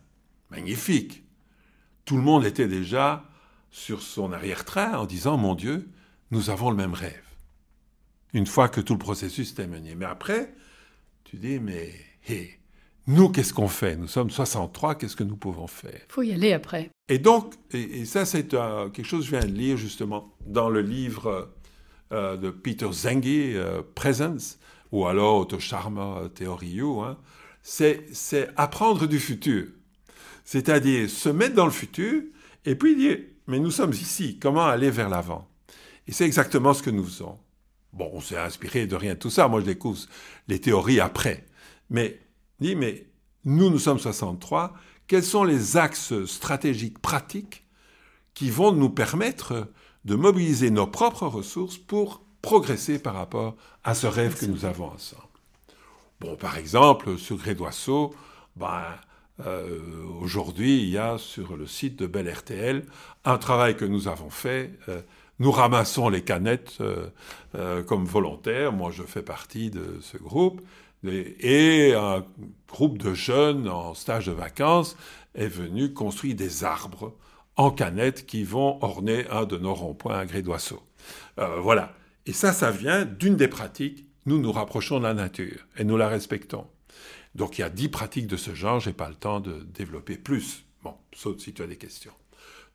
[0.50, 1.24] Magnifique.
[2.04, 3.24] Tout le monde était déjà
[3.70, 5.90] sur son arrière-train en disant Mon Dieu,
[6.30, 7.26] nous avons le même rêve.
[8.32, 9.96] Une fois que tout le processus était mené.
[9.96, 10.54] Mais après,
[11.24, 11.92] tu dis Mais
[12.28, 12.60] hé,
[13.06, 13.96] nous, qu'est-ce qu'on fait?
[13.96, 16.00] Nous sommes 63, qu'est-ce que nous pouvons faire?
[16.08, 16.90] Il faut y aller après.
[17.08, 20.80] Et donc, et, ça c'est quelque chose que je viens de lire justement dans le
[20.80, 21.50] livre
[22.12, 24.58] euh, de Peter Zengi, euh, Presence,
[24.92, 27.16] ou alors Otto Sharma, Theory hein,
[27.62, 29.66] c'est apprendre du futur.
[30.44, 32.22] C'est-à-dire se mettre dans le futur
[32.64, 35.48] et puis dire, mais nous sommes ici, comment aller vers l'avant?
[36.06, 37.38] Et c'est exactement ce que nous faisons.
[37.92, 40.00] Bon, on s'est inspiré de rien de tout ça, moi je découvre
[40.48, 41.46] les théories après.
[41.88, 42.20] Mais,
[42.61, 43.07] dit, mais
[43.44, 44.75] nous, nous sommes 63,
[45.07, 47.64] quels sont les axes stratégiques pratiques
[48.35, 49.68] qui vont nous permettre
[50.05, 54.87] de mobiliser nos propres ressources pour progresser par rapport à ce rêve que nous avons
[54.87, 55.23] ensemble?
[56.20, 58.14] Bon, par exemple, sur Grédoisseau,
[58.57, 58.85] ben,
[59.46, 59.81] euh,
[60.20, 62.85] aujourd'hui, il y a sur le site de Bel RTL
[63.25, 64.79] un travail que nous avons fait.
[64.88, 65.01] Euh,
[65.38, 68.73] nous ramassons les canettes euh, comme volontaires.
[68.73, 70.61] Moi, je fais partie de ce groupe.
[71.04, 72.24] Et un
[72.68, 74.96] groupe de jeunes en stage de vacances
[75.34, 77.16] est venu construire des arbres
[77.56, 80.82] en canettes qui vont orner un de nos ronds-points à Grédoisseau.
[81.36, 81.94] voilà.
[82.26, 84.06] Et ça, ça vient d'une des pratiques.
[84.26, 86.66] Nous nous rapprochons de la nature et nous la respectons.
[87.34, 90.16] Donc il y a dix pratiques de ce genre, j'ai pas le temps de développer
[90.16, 90.64] plus.
[90.82, 92.12] Bon, sauf si tu as des questions.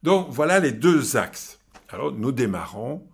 [0.03, 1.59] Donc voilà les deux axes.
[1.89, 3.05] Alors nous démarrons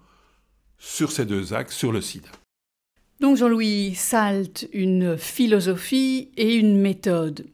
[0.78, 2.30] sur ces deux axes, sur le sida.
[3.22, 7.46] Donc Jean-Louis Salt, une philosophie et une méthode.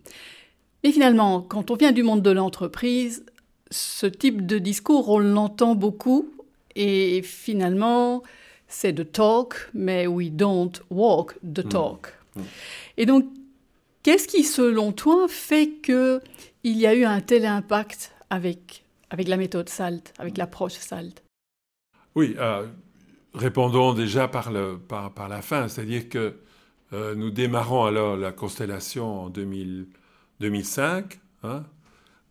[0.83, 3.25] Et finalement, quand on vient du monde de l'entreprise,
[3.69, 6.31] ce type de discours, on l'entend beaucoup
[6.75, 8.23] et finalement,
[8.67, 11.69] c'est de talk, mais we don't walk the hmm.
[11.69, 12.07] talk.
[12.35, 12.41] Hmm.
[12.97, 13.25] Et donc,
[14.07, 16.21] Qu'est-ce qui, selon toi, fait qu'il
[16.63, 21.21] y a eu un tel impact avec, avec la méthode SALT, avec l'approche SALT
[22.15, 22.67] Oui, euh,
[23.37, 26.35] répondons déjà par, la fin, c'est-à-dire que
[26.93, 29.87] euh, nous démarrons alors la constellation en 2000,
[30.39, 31.63] 2005, hein,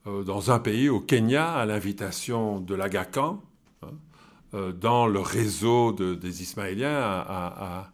[0.07, 3.43] euh, dans un pays, au Kenya, à l'invitation de l'Agacan,
[3.83, 3.91] hein,
[4.81, 7.93] dans le réseau de, des Ismaéliens, à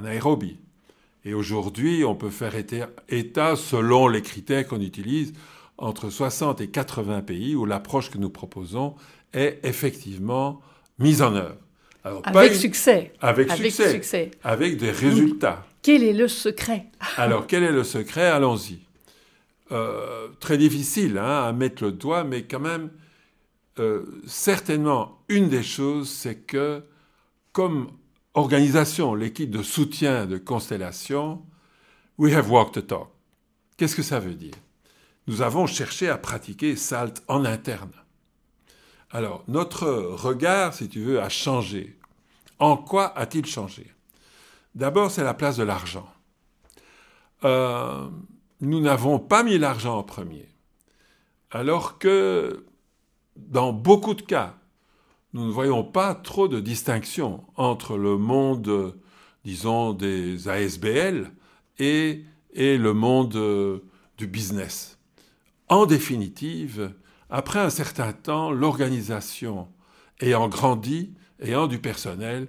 [0.00, 0.58] Nairobi.
[1.24, 2.54] Et aujourd'hui, on peut faire
[3.08, 5.32] état, selon les critères qu'on utilise,
[5.78, 8.94] entre 60 et 80 pays où l'approche que nous proposons
[9.32, 10.60] est effectivement
[10.98, 11.56] mise en œuvre.
[12.24, 13.12] avec succès.
[13.20, 15.66] Avec, succès, Avec des résultats.
[15.82, 16.86] quel est le secret?
[17.16, 18.26] Alors, quel est le secret?
[18.26, 18.80] Allons-y.
[19.72, 22.90] Euh, très difficile hein, à mettre le doigt, mais quand même,
[23.78, 26.82] euh, certainement, une des choses, c'est que,
[27.52, 27.90] comme
[28.34, 31.42] organisation, l'équipe de soutien de Constellation,
[32.18, 33.08] we have walked the talk.
[33.76, 34.54] Qu'est-ce que ça veut dire?
[35.26, 37.90] Nous avons cherché à pratiquer SALT en interne.
[39.14, 41.96] Alors, notre regard, si tu veux, a changé.
[42.58, 43.86] En quoi a-t-il changé?
[44.74, 46.08] D'abord, c'est la place de l'argent.
[47.44, 48.08] Euh,
[48.60, 50.48] nous n'avons pas mis l'argent en premier.
[51.52, 52.66] Alors que,
[53.36, 54.56] dans beaucoup de cas,
[55.32, 58.96] nous ne voyons pas trop de distinction entre le monde,
[59.44, 61.30] disons, des ASBL
[61.78, 63.78] et, le monde euh,
[64.18, 64.93] du business.
[65.68, 66.94] En définitive,
[67.30, 69.68] après un certain temps, l'organisation
[70.20, 72.48] ayant grandi, ayant du personnel,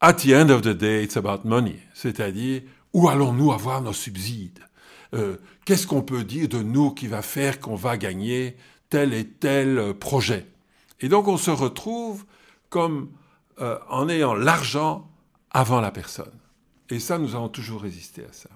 [0.00, 1.78] at the end of the day, it's about money.
[1.94, 4.60] C'est-à-dire, où allons-nous avoir nos subsides?
[5.14, 8.56] Euh, Qu'est-ce qu'on peut dire de nous qui va faire qu'on va gagner
[8.88, 10.46] tel et tel projet?
[11.00, 12.24] Et donc on se retrouve
[12.70, 13.12] comme
[13.60, 15.08] euh, en ayant l'argent
[15.50, 16.32] avant la personne.
[16.88, 18.50] Et ça, nous avons toujours résisté à ça.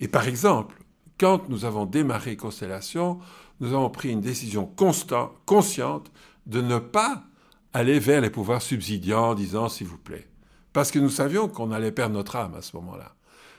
[0.00, 0.76] Et par exemple,
[1.18, 3.18] quand nous avons démarré Constellation,
[3.60, 6.10] nous avons pris une décision constant, consciente
[6.46, 7.24] de ne pas
[7.72, 10.26] aller vers les pouvoirs subsidiants en disant s'il vous plaît.
[10.72, 13.14] Parce que nous savions qu'on allait perdre notre âme à ce moment-là.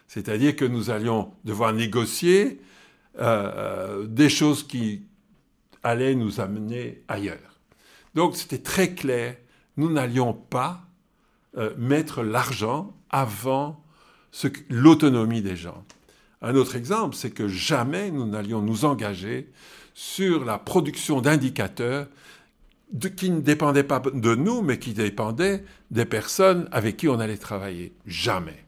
[0.07, 2.61] C'est-à-dire que nous allions devoir négocier
[3.19, 3.51] euh,
[4.03, 5.03] euh, des choses qui
[5.83, 7.59] allaient nous amener ailleurs.
[8.15, 9.35] Donc c'était très clair,
[9.77, 10.81] nous n'allions pas
[11.57, 13.83] euh, mettre l'argent avant
[14.69, 15.83] l'autonomie des gens.
[16.41, 19.51] Un autre exemple, c'est que jamais nous n'allions nous engager
[19.93, 22.07] sur la production d'indicateurs
[23.17, 27.37] qui ne dépendaient pas de nous, mais qui dépendaient des personnes avec qui on allait
[27.37, 27.93] travailler.
[28.05, 28.65] Jamais.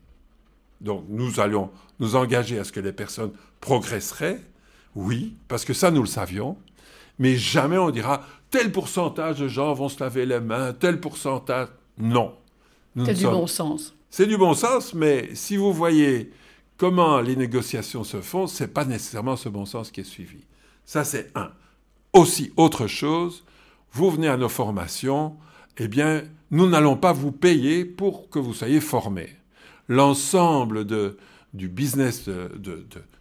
[0.81, 3.31] Donc nous allions nous engager à ce que les personnes
[3.62, 4.41] progresseraient,
[4.95, 6.57] oui, parce que ça nous le savions,
[7.19, 11.69] mais jamais on dira tel pourcentage de gens vont se laver les mains, tel pourcentage.
[11.97, 12.36] Non.
[13.05, 13.95] C'est du bon sens.
[14.10, 16.31] C'est du bon sens, mais si vous voyez
[16.82, 20.48] comment les négociations se font, ce n'est pas nécessairement ce bon sens qui est suivi.
[20.84, 21.52] Ça, c'est un.
[22.12, 23.44] Aussi, autre chose,
[23.94, 25.38] vous venez à nos formations,
[25.78, 29.30] eh bien, nous n'allons pas vous payer pour que vous soyez formés.
[29.89, 30.88] L'ensemble
[31.54, 32.28] du business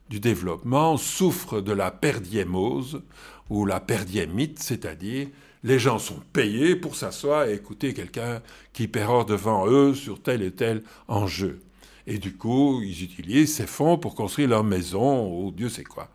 [0.08, 3.02] du développement souffrent de la perdiémose
[3.50, 5.28] ou la perdiémite, c'est-à-dire
[5.64, 8.40] les gens sont payés pour s'asseoir et écouter quelqu'un
[8.72, 11.60] qui pérore devant eux sur tel et tel enjeu.
[12.06, 16.08] Et du coup, ils utilisent ces fonds pour construire leur maison ou Dieu sait quoi.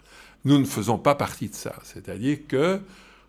[0.43, 1.75] Nous ne faisons pas partie de ça.
[1.83, 2.79] C'est-à-dire que,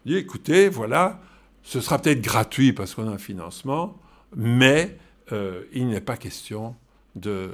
[0.07, 1.21] écoutez, voilà,
[1.63, 3.99] ce sera peut-être gratuit parce qu'on a un financement,
[4.35, 4.97] mais
[5.33, 6.77] euh, il n'est pas question
[7.15, 7.51] de,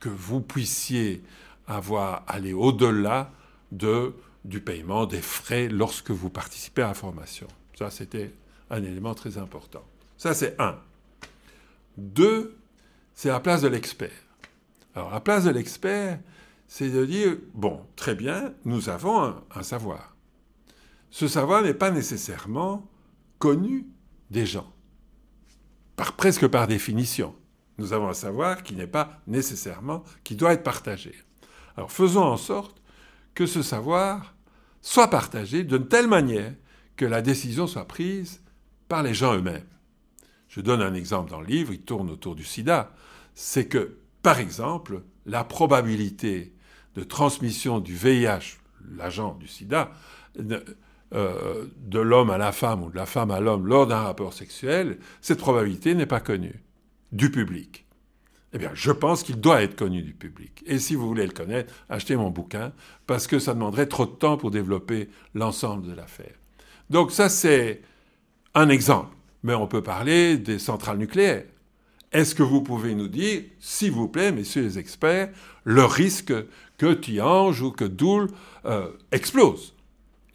[0.00, 1.22] que vous puissiez
[1.66, 3.30] avoir aller au-delà
[3.72, 7.46] de, du paiement des frais lorsque vous participez à la formation.
[7.78, 8.32] Ça, c'était
[8.70, 9.84] un élément très important.
[10.16, 10.76] Ça, c'est un.
[11.96, 12.58] Deux,
[13.14, 14.10] c'est la place de l'expert.
[14.94, 16.20] Alors, la place de l'expert,
[16.68, 20.14] c'est de dire, bon, très bien, nous avons un savoir.
[21.10, 22.88] Ce savoir n'est pas nécessairement
[23.38, 23.86] connu
[24.30, 24.72] des gens,
[25.96, 27.34] par, presque par définition.
[27.78, 31.14] Nous avons un savoir qui n'est pas nécessairement, qui doit être partagé.
[31.76, 32.80] Alors faisons en sorte
[33.34, 34.34] que ce savoir
[34.80, 36.54] soit partagé d'une telle manière
[36.96, 38.40] que la décision soit prise
[38.88, 39.66] par les gens eux-mêmes.
[40.54, 42.92] Je donne un exemple dans le livre, il tourne autour du sida.
[43.34, 46.52] C'est que, par exemple, la probabilité
[46.94, 48.58] de transmission du VIH,
[48.96, 49.90] l'agent du sida,
[50.38, 54.32] euh, de l'homme à la femme ou de la femme à l'homme lors d'un rapport
[54.32, 56.62] sexuel, cette probabilité n'est pas connue
[57.10, 57.84] du public.
[58.52, 60.62] Eh bien, je pense qu'il doit être connu du public.
[60.66, 62.72] Et si vous voulez le connaître, achetez mon bouquin,
[63.08, 66.36] parce que ça demanderait trop de temps pour développer l'ensemble de l'affaire.
[66.90, 67.82] Donc ça, c'est
[68.54, 69.08] un exemple.
[69.44, 71.44] Mais on peut parler des centrales nucléaires.
[72.10, 75.30] Est-ce que vous pouvez nous dire, s'il vous plaît, messieurs les experts,
[75.62, 76.34] le risque
[76.78, 78.28] que Tiange ou que Doul
[78.64, 79.74] euh, explose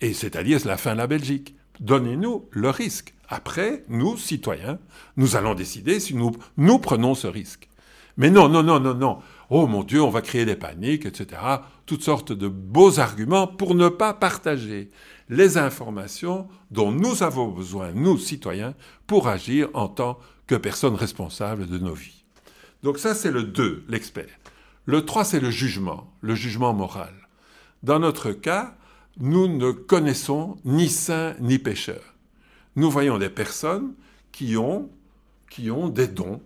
[0.02, 1.56] et c'est-à-dire la fin de la Belgique.
[1.80, 3.14] Donnez-nous le risque.
[3.28, 4.80] Après, nous, citoyens,
[5.18, 7.70] nous allons décider si nous, nous prenons ce risque.
[8.18, 9.20] Mais non, non, non, non, non.
[9.50, 11.42] Oh mon Dieu, on va créer des paniques, etc.
[11.86, 14.90] Toutes sortes de beaux arguments pour ne pas partager
[15.30, 18.74] les informations dont nous avons besoin, nous, citoyens,
[19.08, 22.24] pour agir en tant que personnes responsables de nos vies.
[22.82, 24.40] Donc ça, c'est le 2, l'expert.
[24.86, 27.14] Le 3, c'est le jugement, le jugement moral.
[27.84, 28.76] Dans notre cas,
[29.20, 32.16] nous ne connaissons ni saints ni pécheurs.
[32.76, 33.94] Nous voyons des personnes
[34.32, 34.90] qui ont,
[35.50, 36.42] qui ont des dons,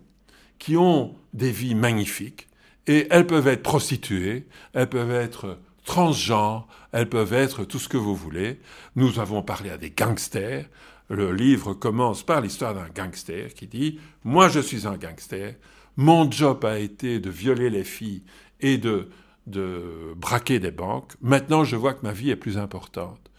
[0.58, 2.48] qui ont des vies magnifiques,
[2.86, 7.96] et elles peuvent être prostituées, elles peuvent être transgenres, elles peuvent être tout ce que
[7.96, 8.60] vous voulez.
[8.96, 10.66] Nous avons parlé à des gangsters.
[11.08, 13.90] Le livre commence par l'histoire d'un gangster qui dit⁇
[14.24, 15.54] Moi je suis un gangster,
[15.96, 18.22] mon job a été de violer les filles
[18.60, 19.08] et de
[19.46, 21.12] de braquer des banques.
[21.20, 23.30] Maintenant, je vois que ma vie est plus importante.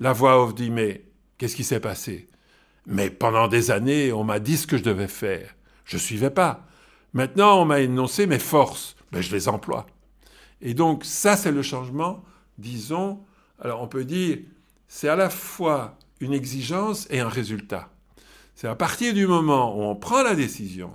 [0.00, 1.04] La voix off dit Mais
[1.38, 2.28] qu'est-ce qui s'est passé?
[2.86, 5.54] Mais pendant des années, on m'a dit ce que je devais faire.
[5.84, 6.66] Je suivais pas.
[7.12, 8.96] Maintenant, on m'a énoncé mes forces.
[9.12, 9.86] mais ben, je les emploie.
[10.64, 12.24] Et donc, ça, c'est le changement,
[12.58, 13.20] disons.
[13.60, 14.38] Alors, on peut dire
[14.88, 17.88] c'est à la fois une exigence et un résultat.
[18.56, 20.92] C'est à partir du moment où on prend la décision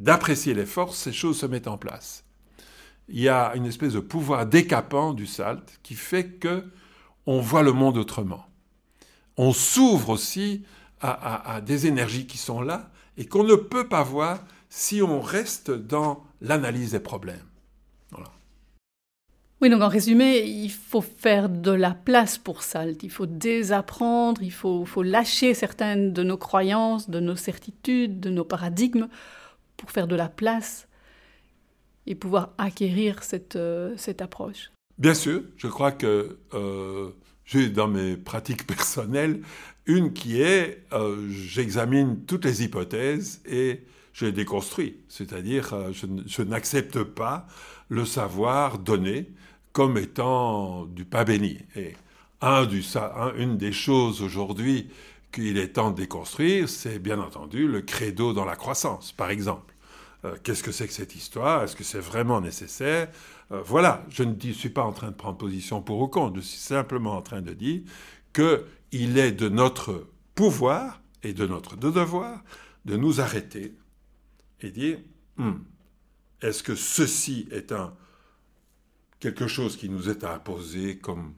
[0.00, 2.24] d'apprécier les forces, ces choses se mettent en place
[3.08, 6.64] il y a une espèce de pouvoir décapant du SALT qui fait que
[7.26, 8.46] on voit le monde autrement.
[9.36, 10.64] On s'ouvre aussi
[11.00, 15.70] à, des énergies qui sont là et qu'on ne peut pas voir si on reste
[15.70, 17.47] dans l'analyse des problèmes.
[19.60, 22.98] Oui, donc en résumé, il faut faire de la place pour SALT.
[23.02, 28.44] Il faut désapprendre, il faut, lâcher certaines de nos croyances, de nos certitudes, de nos
[28.44, 29.08] paradigmes
[29.76, 30.86] pour faire de la place
[32.06, 37.10] et pouvoir acquérir cette, euh, approche Bien sûr, je crois que euh,
[37.44, 39.42] j'ai dans mes pratiques personnelles
[39.86, 44.98] une qui est euh, j'examine toutes les hypothèses et je les déconstruis.
[45.08, 47.46] C'est-à-dire, je n'accepte pas
[47.88, 49.28] le savoir donné
[49.78, 51.56] comme étant du pas béni.
[51.76, 51.94] Et
[52.42, 54.90] une des choses aujourd'hui
[55.30, 59.72] qu'il est temps de déconstruire, c'est bien entendu le credo dans la croissance, par exemple.
[60.24, 61.62] Euh, qu'est-ce que c'est que cette histoire?
[61.62, 63.08] Est-ce que c'est vraiment nécessaire?
[63.52, 66.40] Euh, Voilà, je ne suis pas en train de prendre position pour ou contre, je
[66.40, 67.82] suis simplement en train de dire
[68.32, 72.42] qu'il est de notre pouvoir et de notre devoir
[72.84, 73.74] de nous arrêter
[74.60, 74.98] et dire
[75.36, 75.52] hmm,
[76.42, 77.94] est-ce que ceci est un
[79.20, 81.34] quelque chose qui nous est imposé comme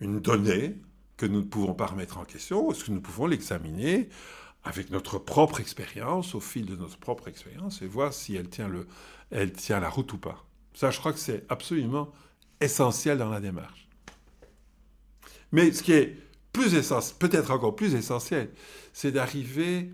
[0.00, 0.76] une donnée
[1.16, 4.08] que nous ne pouvons pas remettre en question, est-ce que nous pouvons l'examiner
[4.64, 8.68] avec notre propre expérience, au fil de notre propre expérience, et voir si elle tient,
[8.68, 8.86] le,
[9.30, 10.44] elle tient la route ou pas.
[10.74, 12.12] Ça, je crois que c'est absolument
[12.60, 13.88] essentiel dans la démarche.
[15.52, 16.16] Mais ce qui est
[16.52, 18.50] plus essentiel, peut-être encore plus essentiel,
[18.92, 19.90] c'est d'arriver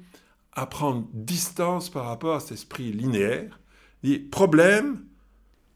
[0.52, 3.60] à prendre distance par rapport à cet esprit linéaire.
[4.02, 5.04] Dit problème,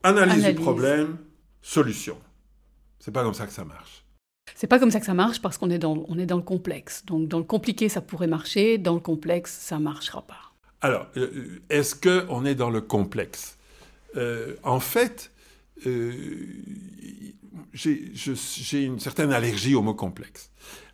[0.03, 1.19] analyse, du problème,
[1.63, 2.19] solution.
[2.99, 4.05] C'est pas comme ça que ça marche.
[4.55, 6.43] C'est pas comme ça que ça marche parce qu'on est dans, on est dans le
[6.43, 7.05] complexe.
[7.05, 10.53] Donc dans le compliqué, ça pourrait marcher, dans le complexe, ça marchera pas.
[10.81, 13.57] Alors, euh, est-ce qu'on est dans le complexe?
[14.17, 15.31] Euh, En fait,
[15.87, 16.13] euh,
[17.73, 20.51] j'ai une certaine allergie au mot complexe.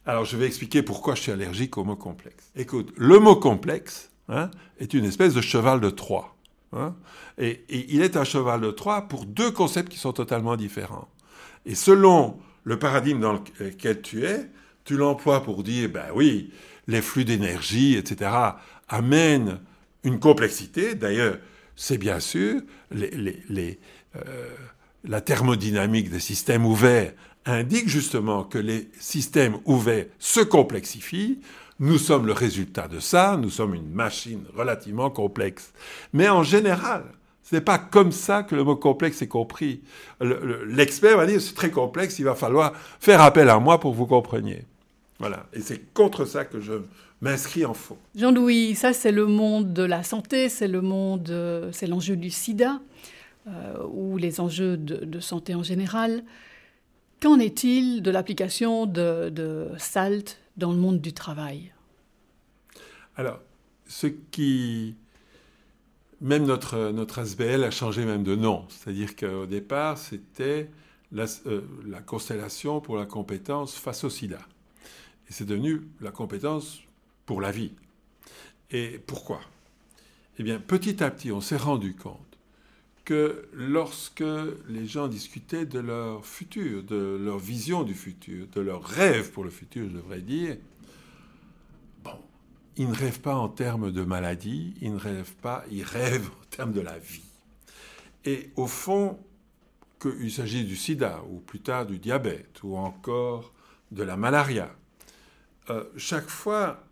[0.07, 2.51] Alors, je vais expliquer pourquoi je suis allergique au mot complexe.
[2.57, 6.34] Écoute, le mot complexe hein, est une espèce de cheval de Troie.
[6.75, 6.95] Hein,
[7.39, 11.09] et, il est un cheval de Troie pour deux concepts qui sont totalement différents.
[11.67, 14.51] Et selon le paradigme dans lequel tu es,
[14.85, 16.51] tu l'emploies pour dire, ben oui,
[16.87, 18.31] les flux d'énergie, etc.,
[18.89, 19.61] amènent
[20.03, 20.95] une complexité.
[20.95, 21.39] D'ailleurs,
[21.77, 22.61] c'est bien sûr
[22.93, 24.49] euh,
[25.05, 27.13] la thermodynamique des systèmes ouverts
[27.47, 31.41] indique justement que les systèmes ouverts se complexifient.
[31.81, 35.73] Nous sommes le résultat de ça, nous sommes une machine relativement complexe.
[36.13, 37.05] Mais en général,
[37.43, 39.83] ce n'est pas comme ça que le mot complexe est compris.
[40.21, 43.97] L'expert va dire c'est très complexe, il va falloir faire appel à moi pour que
[43.97, 44.65] vous compreniez.
[45.19, 45.47] Voilà.
[45.53, 46.75] Et c'est contre ça que je
[47.21, 47.99] m'inscris en faux.
[48.15, 52.31] Jean-Louis, ça c'est le monde de la santé, c'est le monde, euh, c'est l'enjeu du
[52.31, 52.81] sida,
[53.47, 56.25] euh, ou les enjeux de, santé en général.
[57.21, 61.73] Qu'en est-il de l'application de, de, SALT dans le monde du travail
[63.17, 63.41] Alors,
[63.87, 64.97] ce qui
[66.21, 68.65] même notre, notre ASBL a changé même de nom.
[68.69, 70.71] C'est-à-dire qu'au départ, c'était
[71.13, 74.39] la, euh, la, constellation pour la compétence face au sida.
[75.29, 76.81] Et c'est devenu la compétence
[77.27, 77.73] pour la vie.
[78.71, 79.41] Et pourquoi?
[80.39, 82.34] Eh bien, petit à petit, on s'est rendu compte
[83.05, 84.25] que lorsque
[84.69, 89.45] les gens discutaient de leur futur, de leur vision du futur, de leur rêve pour
[89.45, 90.57] le futur, je devrais dire,
[92.77, 96.45] ils ne rêvent pas en termes de maladie, ils ne rêvent pas, ils rêvent en
[96.51, 97.23] termes de la vie.
[98.25, 99.19] Et au fond,
[100.01, 103.53] qu'il s'agisse du sida, ou plus tard du diabète, ou encore
[103.93, 104.75] de la malaria,
[105.71, 106.83] euh, chaque fois,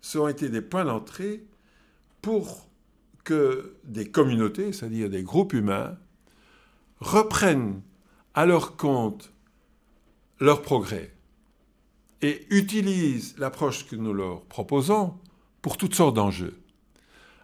[0.00, 1.44] ce ont été des points d'entrée
[2.22, 2.69] pour
[3.24, 5.96] que des communautés, c'est-à-dire des groupes humains,
[6.98, 7.82] reprennent
[8.34, 9.32] à leur compte
[10.38, 11.12] leur progrès,
[12.22, 15.14] et utilisent l'approche que nous leur proposons
[15.62, 16.58] pour toutes sortes d'enjeux.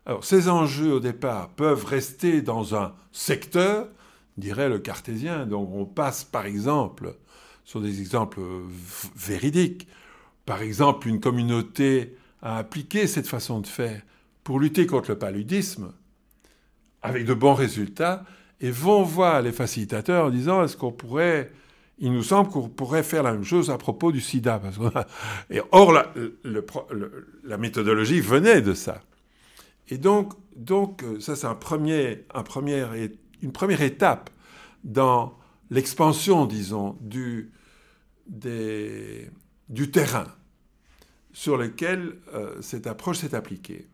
[0.05, 3.89] Alors ces enjeux au départ peuvent rester dans un secteur,
[4.37, 7.17] dirait le cartésien, donc on passe par exemple
[7.65, 8.41] sur des exemples
[9.17, 9.89] véridiques,
[10.45, 14.03] par exemple une communauté a appliqué cette façon de faire
[14.47, 15.93] pour lutter contre le paludisme,
[17.03, 18.25] avec de bons résultats,
[18.61, 21.51] et vont voir les facilitateurs en disant est-ce qu'on pourrait
[21.99, 24.63] il nous semble qu'on pourrait faire la même chose à propos du sida.
[25.51, 29.03] Et or, la, méthodologie venait de ça.
[29.89, 32.87] Et donc, donc ça, c'est un premier, un premier,
[33.43, 34.31] une première étape
[34.85, 35.37] dans
[35.71, 37.51] l'expansion, disons, du
[39.91, 40.27] terrain
[41.33, 43.89] sur lequel euh, cette approche s'est appliquée.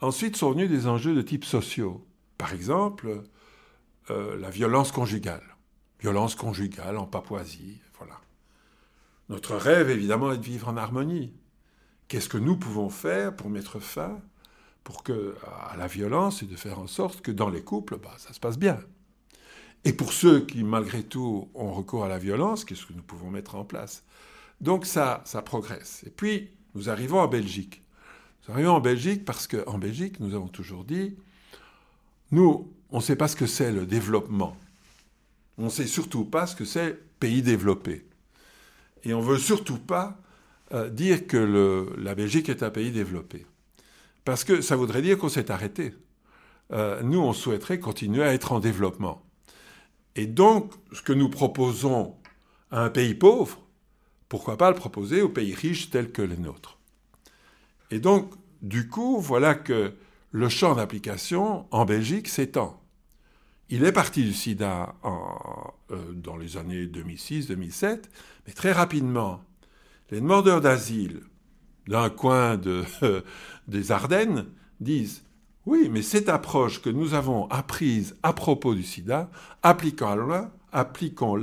[0.00, 2.06] Ensuite sont venus des enjeux de type sociaux.
[2.38, 3.22] Par exemple,
[4.10, 5.54] euh, la violence conjugale
[6.04, 8.20] violence conjugale en Papouasie, voilà.
[9.30, 11.32] Notre rêve, évidemment, est de vivre en harmonie.
[12.08, 14.20] Qu'est-ce que nous pouvons faire pour mettre fin
[14.82, 15.34] pour que,
[15.70, 18.40] à la violence et de faire en sorte que dans les couples, bah, ça se
[18.40, 18.78] passe bien?
[19.84, 23.30] Et pour ceux qui, malgré tout, ont recours à la violence, qu'est-ce que nous pouvons
[23.30, 24.04] mettre en place?
[24.60, 26.04] Donc ça, ça progresse.
[26.06, 27.82] Et puis, nous arrivons en Belgique.
[28.48, 31.16] Nous en Belgique parce qu'en Belgique, nous avons toujours dit,
[32.30, 34.56] nous, on ne sait pas ce que c'est le développement.
[35.56, 38.04] On ne sait surtout pas ce que c'est pays développé.
[39.04, 40.18] Et on ne veut surtout pas
[40.72, 43.46] euh, dire que la Belgique est un pays développé.
[44.24, 45.94] Parce que ça voudrait dire qu'on s'est arrêté.
[46.72, 49.22] Euh, nous, on souhaiterait continuer à être en développement.
[50.16, 52.14] Et donc, ce que nous proposons
[52.70, 53.60] à un pays pauvre,
[54.28, 56.73] pourquoi pas le proposer aux pays riches tels que les nôtres?
[57.94, 59.94] Et donc, du coup, voilà que
[60.32, 62.82] le champ d'application en Belgique s'étend.
[63.68, 68.02] Il est parti du sida euh, dans les années 2006-2007,
[68.48, 69.44] mais très rapidement,
[70.10, 71.20] les demandeurs d'asile
[71.86, 72.60] d'un coin
[73.68, 74.46] des Ardennes
[74.80, 75.22] disent
[75.64, 79.30] oui, mais cette approche que nous avons apprise à propos du sida,
[79.62, 81.40] appliquons-la appliquons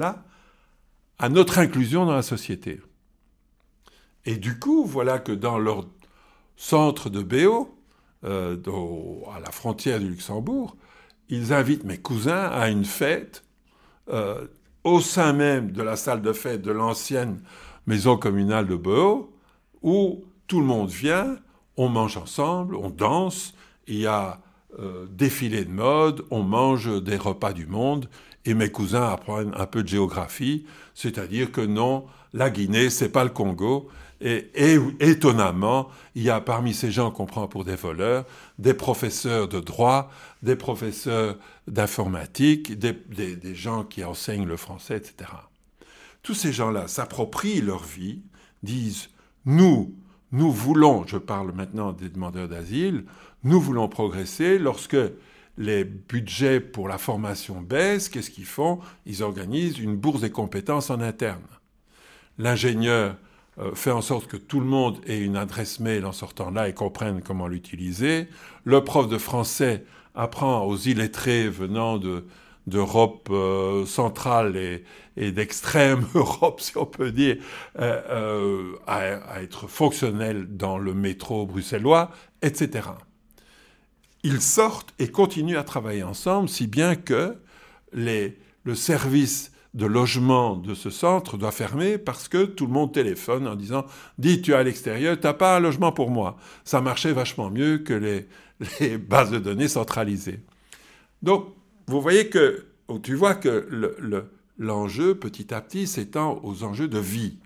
[1.18, 2.82] à notre inclusion dans la société.
[4.26, 5.88] Et du coup, voilà que dans leur
[6.56, 7.76] centre de BO,
[8.24, 8.56] euh,
[9.36, 10.76] à la frontière du Luxembourg,
[11.30, 13.44] ils invitent mes cousins à une fête
[14.10, 14.46] euh,
[14.84, 17.42] au sein même de la salle de fête de l'ancienne
[17.88, 19.34] maison communale de Beau,
[19.82, 21.38] où tout le monde vient,
[21.78, 23.54] On mange ensemble, on danse,
[23.88, 24.40] il y a
[24.78, 28.08] euh, défilé de mode, on mange des repas du monde,
[28.46, 33.24] et mes cousins apprennent un peu de géographie, c'est-à-dire que non, la Guinée, c'est pas
[33.24, 33.90] le Congo,
[34.22, 38.26] et, étonnamment, il y a parmi ces gens qu'on prend pour des voleurs,
[38.60, 40.12] des professeurs de droit,
[40.44, 45.32] des professeurs d'informatique, des, des, gens qui enseignent le français, etc.
[46.22, 48.22] Tous ces gens-là s'approprient leur vie,
[48.62, 49.10] disent,
[49.46, 49.96] nous,
[50.32, 53.06] nous voulons, je parle maintenant des demandeurs d'asile,
[53.44, 54.98] nous voulons progresser lorsque
[55.58, 58.80] les budgets pour la formation baissent, qu'est-ce qu'ils font?
[59.06, 61.42] Ils organisent une bourse des compétences en interne.
[62.38, 63.18] L'ingénieur
[63.60, 66.70] euh, fait en sorte que tout le monde ait une adresse mail en sortant là
[66.70, 68.30] et comprenne comment l'utiliser.
[68.64, 69.84] Le prof de français
[70.16, 72.00] apprend aux illettrés venant
[72.66, 77.38] d'Europe euh, centrale et, d'extrême Europe, si on peut dire,
[77.78, 82.88] euh, à, être fonctionnel dans le métro bruxellois, etc.
[84.24, 87.36] Ils sortent et continuent à travailler ensemble, si bien que
[87.92, 93.48] le service de logement de ce centre doit fermer parce que tout le monde téléphone
[93.48, 93.86] en disant
[94.18, 96.38] Dis, tu es à l'extérieur, tu n'as pas un logement pour moi.
[96.66, 97.94] Ça marchait vachement mieux que
[98.80, 100.42] les, bases de données centralisées.
[101.22, 101.48] Donc,
[101.88, 103.68] vous voyez que, oh, tu vois que
[104.58, 107.38] l'enjeu, petit à petit, s'étend aux enjeux de vie.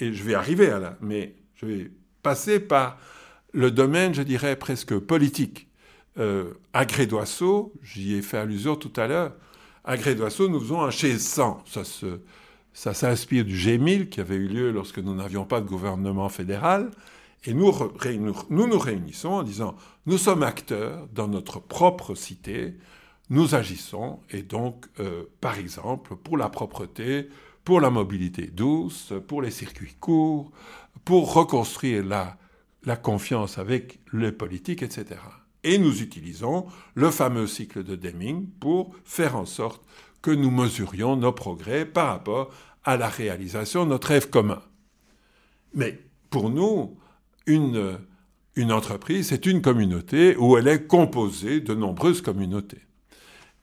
[0.00, 1.90] Et je vais arriver à là, mais je vais
[2.22, 2.98] passer par
[3.52, 5.68] le domaine, je dirais, presque politique.
[6.18, 9.32] Euh, agré d'oiseau, j'y ai fait allusion tout à l'heure,
[9.88, 11.64] à d'Oisseau, nous faisons un chez 100.
[11.64, 11.82] Ça,
[12.74, 16.90] ça s'inspire du G1000 qui avait eu lieu lorsque nous n'avions pas de gouvernement fédéral.
[17.44, 17.72] Et nous,
[18.50, 22.74] nous réunissons en disant, nous sommes acteurs dans notre propre cité,
[23.30, 27.30] nous agissons, et donc, euh, par exemple, pour la propreté,
[27.64, 30.52] pour la mobilité douce, pour les circuits courts,
[31.06, 35.16] pour reconstruire la confiance avec les politiques, etc.
[35.68, 36.64] Et nous utilisons
[36.94, 39.84] le fameux cycle de Deming pour faire en sorte
[40.22, 42.50] que nous mesurions nos progrès par rapport
[42.84, 44.62] à la réalisation de notre rêve commun.
[45.74, 46.00] Mais
[46.30, 46.96] pour nous,
[47.44, 47.98] une,
[48.70, 52.86] entreprise, c'est une communauté où elle est composée de nombreuses communautés.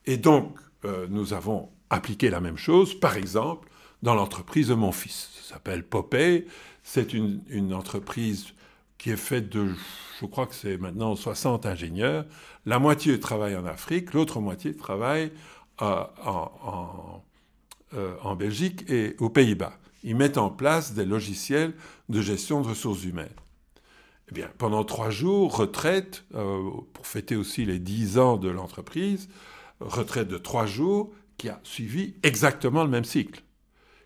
[0.04, 3.68] Et donc, euh, nous avons appliqué la même chose, par exemple,
[4.04, 5.28] dans l'entreprise de mon fils.
[5.42, 6.46] Ça s'appelle Popeye.
[6.84, 8.46] C'est une entreprise
[8.98, 9.72] qui est faite de,
[10.20, 12.24] je crois que c'est maintenant 60 ingénieurs.
[12.64, 15.32] La moitié travaille en Afrique, l'autre moitié travaille
[15.82, 16.04] euh,
[18.22, 19.78] en, Belgique et aux Pays-Bas.
[20.02, 21.74] Ils mettent en place des logiciels
[22.08, 23.28] de gestion de ressources humaines.
[24.30, 29.28] Eh bien, pendant trois jours, retraite, euh, pour fêter aussi les dix ans de l'entreprise,
[29.80, 33.42] retraite de trois jours qui a suivi exactement le même cycle.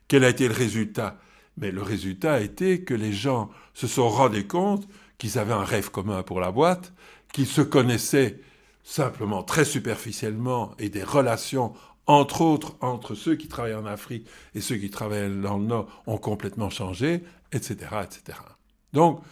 [0.08, 1.18] Quel a été le résultat?
[1.60, 4.88] Mais le résultat a été que les gens se sont rendus compte
[5.18, 6.92] qu'ils avaient un rêve commun pour la boîte,
[7.32, 8.40] qu'ils se connaissaient
[8.82, 11.74] simplement très superficiellement et des relations
[12.06, 16.02] entre autres entre ceux qui travaillent en Afrique et ceux qui travaillent dans le Nord
[16.06, 17.76] ont complètement changé, etc.
[18.02, 18.38] etc.
[18.92, 19.22] Donc,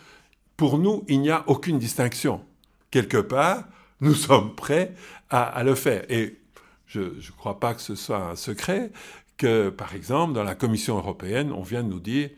[0.56, 2.44] pour nous, il n'y a aucune distinction.
[2.90, 3.64] Quelque part,
[4.00, 4.94] nous sommes prêts
[5.30, 6.04] à, à le faire.
[6.08, 6.38] Et
[6.86, 8.92] je ne crois pas que ce soit un secret
[9.38, 12.28] que, par exemple, dans la Commission européenne, on vient de nous dire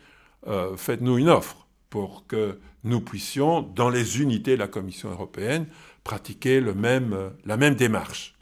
[0.46, 5.66] euh, faites-nous une offre pour que nous puissions, dans les unités de la Commission européenne,
[6.04, 8.34] pratiquer le même, euh, la même démarche.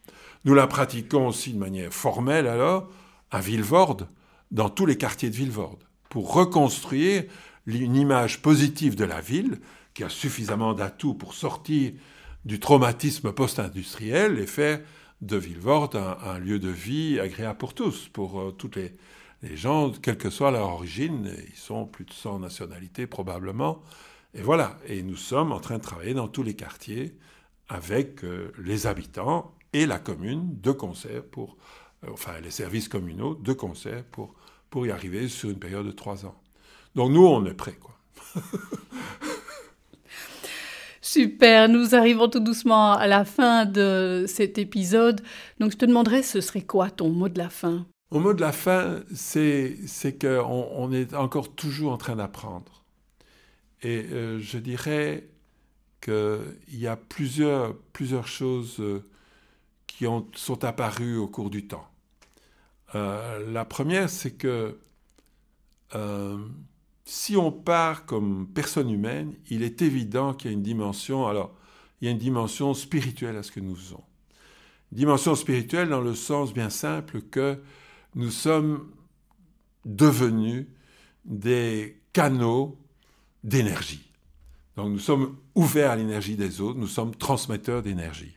[0.44, 2.88] Nous la pratiquons aussi de manière formelle alors
[3.30, 4.09] à Villevorde,
[4.50, 7.24] dans tous les quartiers de Villevorde, pour reconstruire
[7.66, 9.61] une image positive de la ville
[9.94, 11.92] qui a suffisamment d'atouts pour sortir
[12.44, 14.80] du traumatisme post-industriel et faire
[15.20, 18.96] de Villevorde un, lieu de vie agréable pour tous, pour euh, toutes les,
[19.56, 21.32] gens, quelle que soit leur origine.
[21.48, 23.82] Ils sont plus de 100 nationalités probablement.
[24.34, 27.16] Et voilà, et nous sommes en train de travailler dans tous les quartiers
[27.68, 31.56] avec euh, les habitants et la commune de concert pour,
[32.04, 34.34] euh, enfin les services communaux de concert pour,
[34.70, 36.40] pour y arriver sur une période de trois ans.
[36.94, 37.96] Donc nous, on est prêts, quoi.
[41.11, 45.22] Super, nous arrivons tout doucement à la fin de cet épisode.
[45.59, 47.86] Donc je te demanderais, ce serait quoi ton mot de la fin?
[48.11, 49.78] Mon mot de la fin, c'est,
[50.20, 52.84] qu'on on est encore toujours en train d'apprendre.
[53.80, 55.30] Et euh, je dirais
[56.02, 57.72] qu'il y a plusieurs,
[58.26, 59.02] choses euh,
[59.86, 61.88] qui ont, sont apparues au cours du temps.
[62.94, 64.76] Euh, la première, c'est que
[67.11, 71.56] si on part comme personne humaine, il est évident qu'il y a une dimension, alors,
[72.00, 74.04] il y a une dimension spirituelle à ce que nous faisons.
[74.92, 77.62] dimension spirituelle dans le sens bien simple que
[78.14, 78.90] nous sommes
[79.86, 80.66] devenus
[81.24, 82.78] des canaux
[83.42, 84.12] d'énergie.
[84.76, 88.36] Donc nous sommes ouverts à l'énergie des autres, nous sommes transmetteurs d'énergie.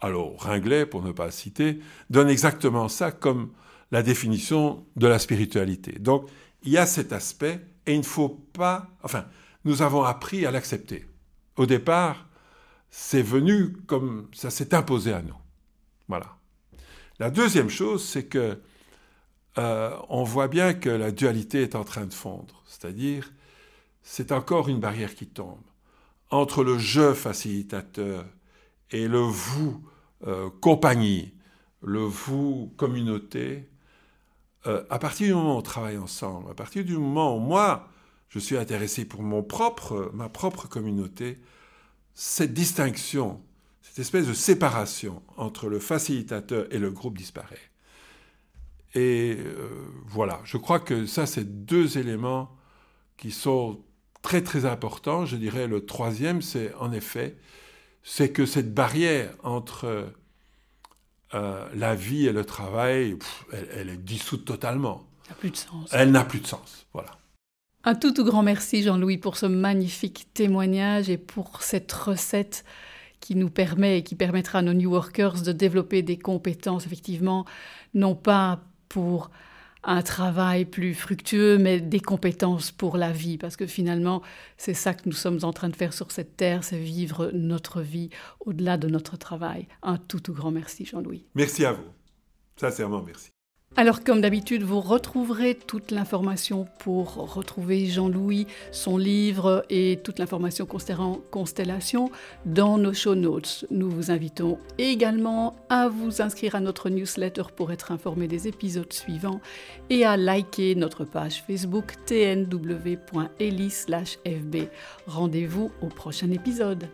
[0.00, 1.78] Alors Ringlet, pour ne pas citer,
[2.10, 3.52] donne exactement ça comme
[3.92, 5.92] la définition de la spiritualité.
[6.00, 6.28] Donc
[6.64, 8.88] il y a cet aspect et il ne faut pas...
[9.02, 9.26] Enfin,
[9.64, 11.06] nous avons appris à l'accepter.
[11.56, 12.26] Au départ,
[12.90, 15.36] c'est venu comme ça s'est imposé à nous.
[16.08, 16.36] Voilà.
[17.18, 18.60] La deuxième chose, c'est que
[19.58, 22.62] euh, on voit bien que la dualité est en train de fondre.
[22.66, 23.32] C'est-à-dire,
[24.02, 25.60] c'est encore une barrière qui tombe
[26.30, 28.24] entre le je facilitateur
[28.90, 29.82] et le vous
[30.26, 31.34] euh, compagnie,
[31.82, 33.68] le vous communauté.
[34.66, 37.88] Euh, à partir du moment où on travaille ensemble, à partir du moment où moi
[38.28, 41.38] je suis intéressé pour mon propre, ma propre communauté,
[42.14, 43.40] cette distinction,
[43.80, 47.70] cette espèce de séparation entre le facilitateur et le groupe disparaît.
[48.94, 49.68] Et euh,
[50.06, 52.50] voilà, je crois que ça, c'est deux éléments
[53.16, 53.80] qui sont
[54.22, 55.24] très très importants.
[55.26, 57.36] Je dirais le troisième, c'est en effet,
[58.02, 60.12] c'est que cette barrière entre
[61.34, 63.16] euh, la vie et le travail,
[63.52, 65.06] elle, elle, est dissoute totalement.
[65.24, 65.88] Elle n'a plus de sens.
[65.92, 67.10] Elle n'a plus de sens, voilà.
[67.84, 72.64] Un tout tout grand merci Jean-Louis pour ce magnifique témoignage et pour cette recette
[73.20, 77.44] qui nous permet et qui permettra à nos New Workers de développer des compétences, effectivement,
[77.94, 79.30] non pas pour
[79.82, 84.22] un travail plus fructueux, mais des compétences pour la vie, parce que finalement,
[84.56, 87.80] c'est ça que nous sommes en train de faire sur cette terre, c'est vivre notre
[87.80, 88.10] vie
[88.40, 89.68] au-delà de notre travail.
[89.82, 91.24] Un tout tout grand merci Jean-Louis.
[91.34, 91.84] Merci à vous.
[92.56, 93.30] Sincèrement, merci.
[93.76, 100.66] Alors comme d'habitude, vous retrouverez toute l'information pour retrouver Jean-Louis, son livre et toute l'information
[100.66, 102.10] concernant Constellation
[102.44, 103.64] dans nos show notes.
[103.70, 108.92] Nous vous invitons également à vous inscrire à notre newsletter pour être informé des épisodes
[108.92, 109.40] suivants
[109.88, 112.48] et à liker notre page Facebook tnw.eli/fb.
[115.06, 116.88] Rendez-vous au prochain épisode.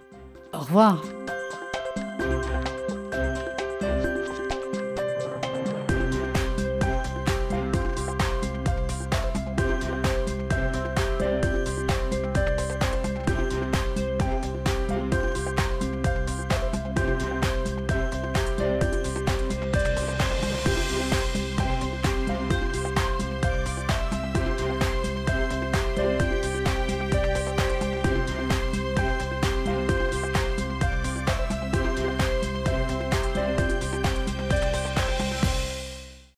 [0.52, 1.02] Au revoir.